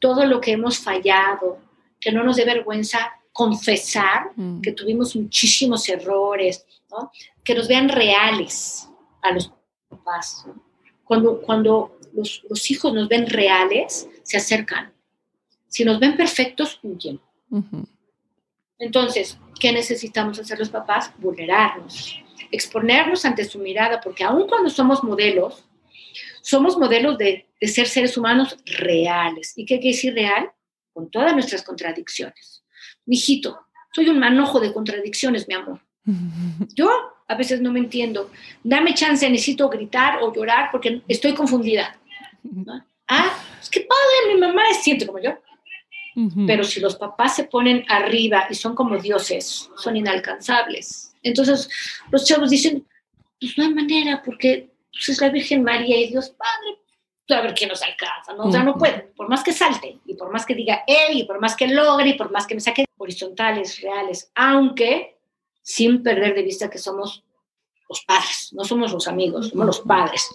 [0.00, 1.58] todo lo que hemos fallado,
[2.00, 4.60] que no nos dé vergüenza confesar mm.
[4.60, 7.10] que tuvimos muchísimos errores, ¿no?
[7.42, 8.88] que nos vean reales
[9.22, 9.52] a los
[9.88, 10.46] papás.
[11.04, 14.92] Cuando, cuando los, los hijos nos ven reales, se acercan.
[15.68, 17.20] Si nos ven perfectos, huyen.
[18.78, 21.12] Entonces, ¿qué necesitamos hacer los papás?
[21.18, 22.18] Vulnerarnos,
[22.50, 25.64] exponernos ante su mirada, porque aun cuando somos modelos,
[26.42, 29.52] somos modelos de, ser seres humanos reales.
[29.56, 30.50] ¿Y qué quiere decir real?
[30.92, 32.62] Con todas nuestras contradicciones.
[33.06, 35.80] Mijito, soy un manojo de contradicciones, mi amor.
[36.74, 36.88] Yo
[37.28, 38.30] a veces no me entiendo.
[38.62, 41.98] Dame chance, necesito gritar o llorar porque estoy confundida.
[43.08, 45.38] Ah, es que padre, mi mamá es siente como yo.
[46.46, 51.14] Pero si los papás se ponen arriba y son como dioses, son inalcanzables.
[51.22, 51.68] Entonces
[52.10, 52.86] los chavos dicen,
[53.38, 56.78] pues no hay manera, porque pues, es la Virgen María y Dios Padre,
[57.26, 58.44] pues, a ver quién nos alcanza, ¿no?
[58.44, 61.24] O sea, no pueden, por más que salte, y por más que diga él, y
[61.24, 65.18] por más que logre, y por más que me saque horizontales, reales, aunque
[65.60, 67.24] sin perder de vista que somos
[67.90, 70.34] los padres, no somos los amigos, somos los padres,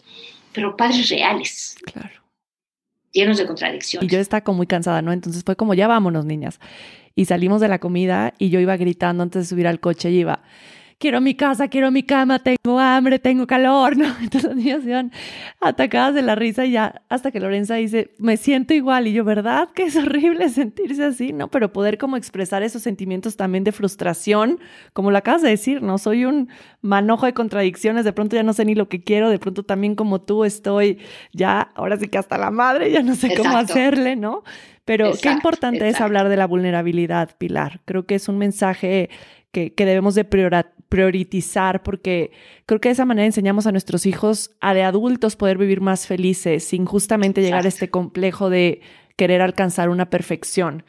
[0.54, 1.76] pero padres reales.
[1.92, 2.21] Claro
[3.12, 4.08] llenos de contradicciones.
[4.08, 5.12] Y yo estaba como muy cansada, ¿no?
[5.12, 6.60] Entonces fue como, ya vámonos, niñas.
[7.16, 10.20] Y salimos de la comida y yo iba gritando antes de subir al coche y
[10.20, 10.42] iba,
[11.02, 14.06] quiero mi casa, quiero mi cama, tengo hambre, tengo calor, ¿no?
[14.22, 15.12] Entonces los niños iban
[15.60, 19.26] atacadas de la risa y ya hasta que Lorenza dice, me siento igual y yo,
[19.26, 19.70] ¿verdad?
[19.74, 21.50] Que es horrible sentirse así, ¿no?
[21.50, 24.60] Pero poder como expresar esos sentimientos también de frustración,
[24.94, 25.98] como lo acabas de decir, ¿no?
[25.98, 26.50] Soy un
[26.82, 29.96] manojo de contradicciones, de pronto ya no sé ni lo que quiero, de pronto también
[29.96, 31.00] como tú estoy
[31.34, 34.44] ya, ahora sí que hasta la madre, ya no sé cómo hacerle, ¿no?
[34.86, 37.82] Pero qué importante es hablar de la vulnerabilidad, Pilar.
[37.86, 39.10] Creo que es un mensaje
[39.52, 40.26] que, debemos de
[40.92, 42.32] priorizar porque
[42.66, 46.06] creo que de esa manera enseñamos a nuestros hijos a de adultos poder vivir más
[46.06, 48.82] felices sin justamente llegar a este complejo de
[49.16, 50.84] querer alcanzar una perfección.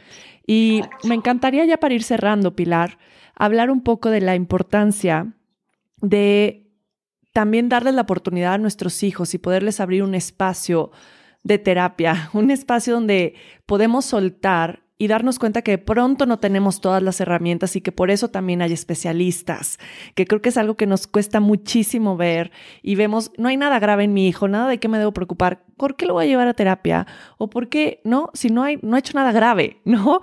[0.45, 2.99] Y me encantaría ya para ir cerrando, Pilar,
[3.37, 5.35] hablar un poco de la importancia
[5.99, 6.69] de
[7.33, 10.91] también darles la oportunidad a nuestros hijos y poderles abrir un espacio
[11.45, 13.37] de terapia, un espacio donde
[13.67, 17.91] podemos soltar y darnos cuenta que de pronto no tenemos todas las herramientas y que
[17.91, 19.81] por eso también hay especialistas,
[20.15, 23.81] que creo que es algo que nos cuesta muchísimo ver y vemos, no hay nada
[23.81, 26.29] grave en mi hijo, nada de qué me debo preocupar, ¿por qué lo voy a
[26.29, 27.09] llevar a terapia?
[27.37, 28.31] ¿O por qué no?
[28.33, 30.21] Si no, hay, no ha hecho nada grave, ¿no?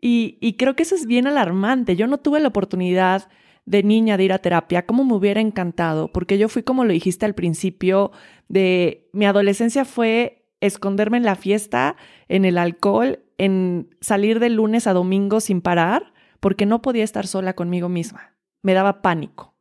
[0.00, 1.94] Y, y creo que eso es bien alarmante.
[1.94, 3.28] Yo no tuve la oportunidad
[3.66, 6.92] de niña de ir a terapia, como me hubiera encantado, porque yo fui como lo
[6.92, 8.10] dijiste al principio,
[8.48, 11.96] de mi adolescencia fue esconderme en la fiesta,
[12.28, 17.26] en el alcohol, en salir de lunes a domingo sin parar, porque no podía estar
[17.26, 18.36] sola conmigo misma.
[18.62, 19.54] Me daba pánico,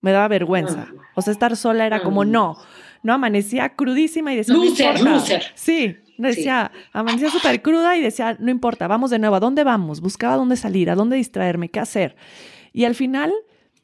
[0.00, 0.88] me daba vergüenza.
[0.90, 1.02] Ah.
[1.14, 2.26] O sea, estar sola era como, ah.
[2.26, 2.56] no,
[3.02, 5.44] no, amanecía crudísima y decía, loser, loser.
[5.54, 10.00] Sí, decía, amanecía súper cruda y decía, no importa, vamos de nuevo, ¿a dónde vamos?
[10.00, 12.16] Buscaba dónde salir, a dónde distraerme, qué hacer.
[12.72, 13.32] Y al final...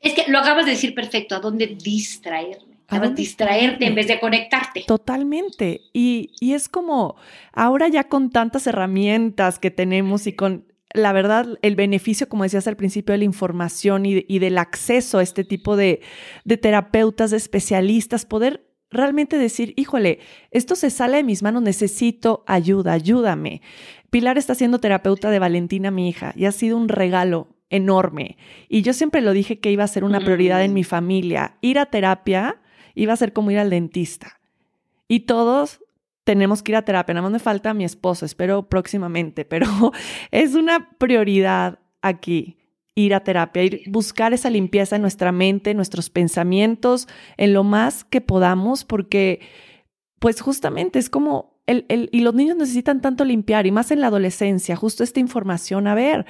[0.01, 2.71] Es que lo acabas de decir perfecto, ¿a dónde distraerme?
[2.93, 4.84] ¿A dónde distraerte en vez de conectarte.
[4.86, 5.80] Totalmente.
[5.93, 7.16] Y, y es como,
[7.53, 12.66] ahora ya con tantas herramientas que tenemos y con la verdad, el beneficio, como decías
[12.66, 16.03] al principio, de la información y, y del acceso a este tipo de,
[16.45, 20.18] de, terapeutas, de especialistas, poder realmente decir, híjole,
[20.51, 23.62] esto se sale de mis manos, necesito ayuda, ayúdame.
[24.11, 28.36] Pilar está siendo terapeuta de Valentina, mi hija, y ha sido un regalo enorme.
[28.68, 30.74] Y yo siempre lo dije que iba a ser una prioridad en mm.
[30.74, 31.57] mi familia.
[31.62, 32.61] Ir a terapia
[32.95, 34.40] iba a ser como ir al dentista.
[35.09, 35.80] Y todos
[36.24, 37.14] tenemos que ir a terapia.
[37.14, 39.66] Nada más me falta mi esposo, espero próximamente, pero
[40.30, 42.59] es una prioridad aquí
[42.95, 48.05] ir a terapia, ir buscar esa limpieza en nuestra mente, nuestros pensamientos, en lo más
[48.05, 49.40] que podamos, porque
[50.18, 54.00] pues justamente es como el, el, y los niños necesitan tanto limpiar, y más en
[54.00, 55.86] la adolescencia, justo esta información.
[55.86, 56.26] A ver,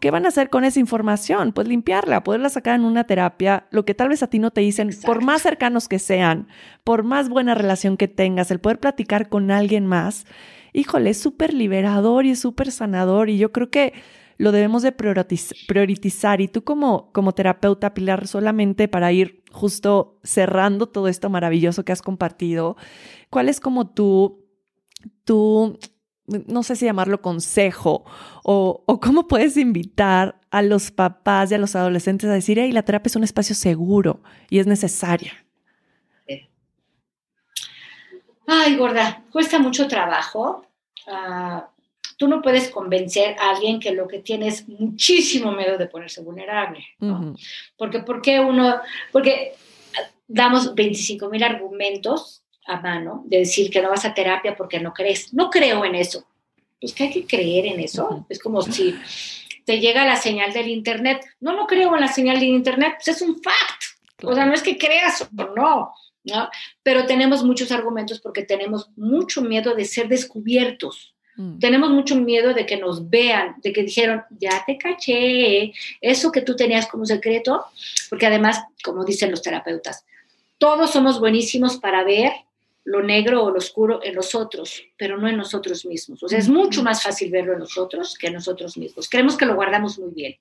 [0.00, 1.52] ¿qué van a hacer con esa información?
[1.52, 4.60] Pues limpiarla, poderla sacar en una terapia, lo que tal vez a ti no te
[4.60, 6.48] dicen, por más cercanos que sean,
[6.82, 10.26] por más buena relación que tengas, el poder platicar con alguien más,
[10.72, 13.30] híjole, es súper liberador y es súper sanador.
[13.30, 13.92] Y yo creo que
[14.38, 16.40] lo debemos de priorizar.
[16.40, 21.92] Y tú como, como terapeuta, Pilar, solamente para ir justo cerrando todo esto maravilloso que
[21.92, 22.76] has compartido,
[23.30, 24.47] ¿cuál es como tu,
[25.24, 25.78] tu
[26.28, 28.04] no sé si llamarlo consejo,
[28.44, 32.70] o, o, cómo puedes invitar a los papás y a los adolescentes a decir, hey,
[32.72, 34.20] la terapia es un espacio seguro
[34.50, 35.32] y es necesaria.
[38.46, 40.66] Ay, gorda, cuesta mucho trabajo.
[41.06, 41.68] Ah,
[42.16, 46.22] tú no puedes convencer a alguien que lo que tiene es muchísimo miedo de ponerse
[46.22, 47.34] vulnerable, ¿no?
[47.76, 48.80] Porque, porque uno,
[49.12, 49.54] porque
[50.26, 54.92] damos 25 mil argumentos a mano de decir que no vas a terapia porque no
[54.92, 55.32] crees.
[55.32, 56.24] No creo en eso.
[56.80, 58.26] Pues que hay que creer en eso.
[58.28, 58.94] Es como si
[59.64, 61.24] te llega la señal del Internet.
[61.40, 63.82] No, no creo en la señal del Internet, pues es un fact.
[64.22, 65.92] O sea, no es que creas o no,
[66.24, 66.50] ¿no?
[66.82, 71.14] Pero tenemos muchos argumentos porque tenemos mucho miedo de ser descubiertos.
[71.36, 71.58] Mm.
[71.58, 76.42] Tenemos mucho miedo de que nos vean, de que dijeron, ya te caché, eso que
[76.42, 77.64] tú tenías como secreto,
[78.10, 80.04] porque además, como dicen los terapeutas,
[80.58, 82.32] todos somos buenísimos para ver
[82.88, 86.22] lo negro o lo oscuro en los otros, pero no en nosotros mismos.
[86.22, 89.10] O sea, es mucho más fácil verlo en nosotros que en nosotros mismos.
[89.10, 90.36] Creemos que lo guardamos muy bien.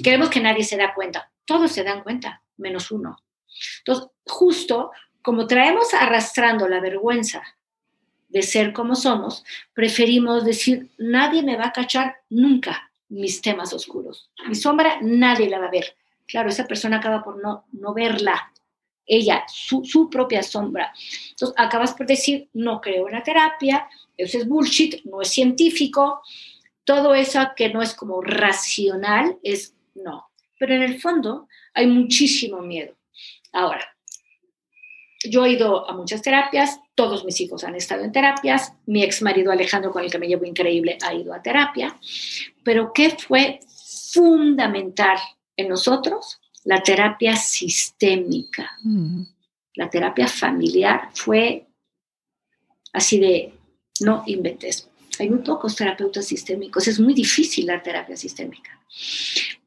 [0.00, 1.28] Queremos que nadie se da cuenta.
[1.44, 3.18] Todos se dan cuenta, menos uno.
[3.80, 4.92] Entonces, justo
[5.22, 7.42] como traemos arrastrando la vergüenza
[8.28, 9.44] de ser como somos,
[9.74, 14.30] preferimos decir, nadie me va a cachar nunca mis temas oscuros.
[14.46, 15.96] Mi sombra nadie la va a ver.
[16.28, 18.52] Claro, esa persona acaba por no, no verla,
[19.08, 20.92] ella, su, propia sombra.
[21.30, 26.20] Entonces, acabas por decir, no creo en la terapia, eso es bullshit, no es científico,
[26.84, 30.30] todo eso que no es como racional es no.
[30.58, 32.96] Pero en el fondo hay muchísimo miedo.
[33.52, 33.86] Ahora,
[35.24, 39.22] yo he ido a muchas terapias, todos mis hijos han estado en terapias, mi ex
[39.22, 41.98] marido Alejandro, con el que me llevo increíble, ha ido a terapia,
[42.64, 43.60] pero ¿qué fue
[44.12, 45.18] fundamental
[45.56, 46.40] en nosotros?
[46.64, 48.72] La terapia sistémica.
[48.82, 49.22] Mm.
[49.74, 51.66] La terapia familiar fue
[52.92, 53.54] así de,
[54.00, 54.88] no inventes.
[55.18, 58.80] Hay muy pocos terapeutas sistémicos, es muy difícil la terapia sistémica.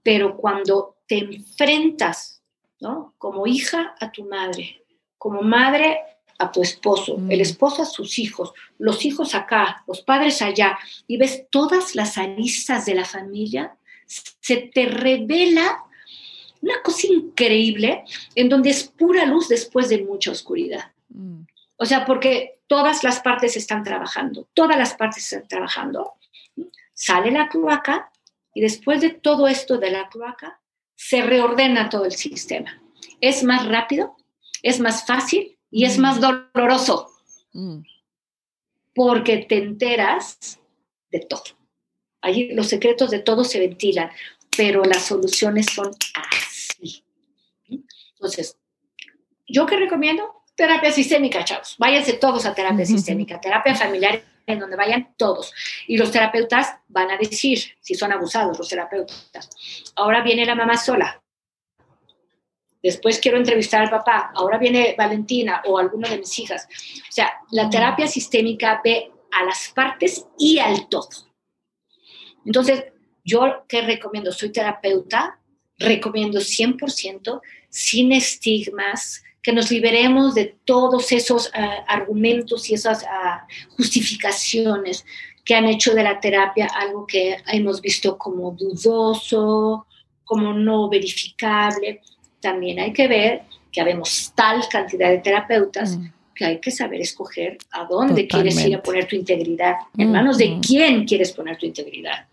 [0.03, 2.41] Pero cuando te enfrentas,
[2.79, 3.13] ¿no?
[3.17, 4.83] Como hija a tu madre,
[5.17, 5.99] como madre
[6.39, 7.41] a tu esposo, el mm.
[7.41, 12.85] esposo a sus hijos, los hijos acá, los padres allá, y ves todas las aristas
[12.85, 13.77] de la familia,
[14.07, 15.83] se te revela
[16.61, 18.03] una cosa increíble
[18.35, 20.91] en donde es pura luz después de mucha oscuridad.
[21.09, 21.41] Mm.
[21.77, 26.13] O sea, porque todas las partes están trabajando, todas las partes están trabajando.
[26.93, 28.11] Sale la cloaca
[28.53, 30.61] y después de todo esto de la cloaca,
[30.95, 32.79] se reordena todo el sistema.
[33.19, 34.15] Es más rápido,
[34.61, 37.09] es más fácil y es más doloroso
[37.53, 37.79] mm.
[38.93, 40.59] porque te enteras
[41.09, 41.43] de todo.
[42.21, 44.11] Allí los secretos de todo se ventilan,
[44.55, 46.50] pero las soluciones son así.
[48.21, 48.55] Entonces,
[49.47, 50.43] ¿yo qué recomiendo?
[50.53, 51.75] Terapia sistémica, chavos.
[51.79, 55.51] Váyanse todos a terapia sistémica, terapia familiar en donde vayan todos.
[55.87, 59.49] Y los terapeutas van a decir, si son abusados los terapeutas,
[59.95, 61.19] ahora viene la mamá sola.
[62.83, 66.67] después quiero entrevistar al papá, ahora viene Valentina o alguna de mis hijas.
[67.09, 71.09] O sea, la terapia sistémica ve a las partes y al todo.
[72.45, 72.85] Entonces,
[73.23, 75.40] yo qué recomiendo, soy terapeuta,
[75.81, 83.47] recomiendo 100% sin estigmas, que nos liberemos de todos esos ah, argumentos y esas ah,
[83.75, 85.05] justificaciones
[85.43, 89.87] que han hecho de la terapia algo que hemos visto como dudoso,
[90.23, 92.01] como no verificable.
[92.39, 96.05] También hay que ver que habemos tal cantidad de terapeutas mm.
[96.35, 100.37] que hay que saber escoger a dónde quieres ir a poner tu integridad, en manos
[100.37, 102.27] de quién quieres poner tu integridad.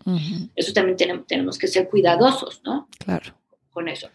[0.55, 2.87] Eso también tenemos, tenemos que ser cuidadosos, ¿no?
[3.03, 3.38] Claro
[3.71, 4.09] con eso.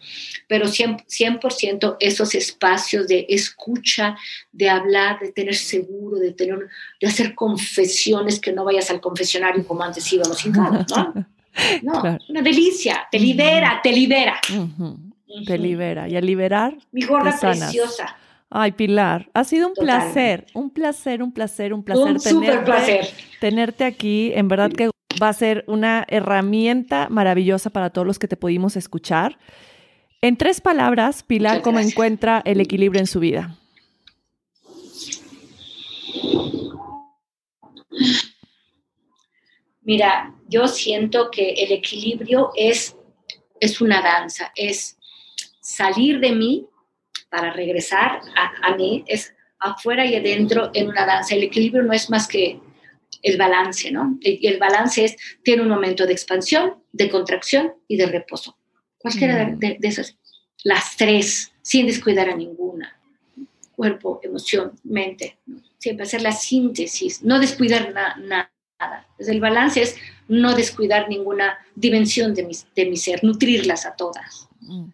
[0.47, 4.15] Pero 100%, esos espacios de escucha,
[4.51, 6.59] de hablar, de tener seguro, de, tener,
[6.99, 10.85] de hacer confesiones, que no vayas al confesionario como antes íbamos sin ¿no?
[11.83, 14.39] No, una delicia, te libera, te libera.
[15.45, 16.07] Te libera.
[16.07, 16.77] Y al liberar.
[16.91, 18.17] Mi gorda preciosa.
[18.49, 23.07] Ay, Pilar, ha sido un placer, un placer, un placer, un placer un tenerte, placer.
[23.39, 24.31] tenerte aquí.
[24.33, 24.89] En verdad que
[25.21, 29.37] va a ser una herramienta maravillosa para todos los que te pudimos escuchar.
[30.21, 33.57] En tres palabras, Pilar, ¿cómo encuentra el equilibrio en su vida?
[39.81, 42.95] Mira, yo siento que el equilibrio es,
[43.59, 44.97] es una danza, es
[45.61, 46.65] salir de mí
[47.29, 51.35] para regresar a, a mí, es afuera y adentro en una danza.
[51.35, 52.59] El equilibrio no es más que
[53.21, 54.17] el balance, ¿no?
[54.21, 58.57] Y el balance es, tiene un momento de expansión, de contracción y de reposo.
[58.97, 59.59] Cualquiera mm.
[59.59, 60.17] de, esas,
[60.63, 62.99] las tres, sin descuidar a ninguna.
[63.75, 65.37] Cuerpo, emoción, mente.
[65.77, 68.51] Siempre hacer la síntesis, no descuidar nada.
[69.19, 69.95] el balance es
[70.27, 74.49] no descuidar ninguna dimensión de mi, de mi ser, nutrirlas a todas.
[74.61, 74.85] Mm.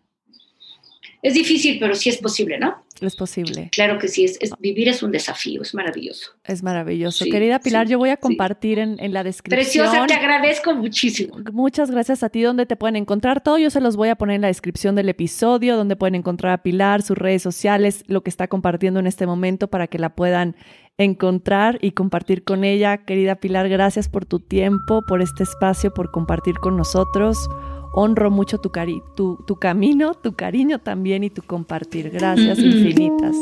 [1.22, 2.84] Es difícil, pero sí es posible, ¿no?
[3.02, 3.70] Es posible.
[3.72, 6.32] Claro que sí, es, vivir es un desafío, es maravilloso.
[6.46, 7.26] Es maravilloso.
[7.26, 9.90] Querida Pilar, yo voy a compartir en, la descripción.
[9.90, 11.38] Preciosa, te agradezco muchísimo.
[11.52, 12.42] Muchas gracias a ti.
[12.44, 13.58] ¿Dónde te pueden encontrar todo?
[13.58, 16.62] Yo se los voy a poner en la descripción del episodio, donde pueden encontrar a
[16.62, 20.56] Pilar, sus redes sociales, lo que está compartiendo en este momento para que la puedan
[20.98, 22.98] encontrar y compartir con ella.
[22.98, 27.50] Querida Pilar, gracias por tu tiempo, por este espacio, por compartir con nosotros
[27.94, 32.10] honro mucho tu, cari tu, tu, camino, tu cariño también y tu compartir.
[32.10, 33.36] Gracias infinitas.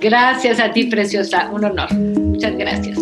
[0.00, 1.50] Gracias a ti, preciosa.
[1.50, 1.92] Un honor.
[1.94, 2.98] Muchas gracias.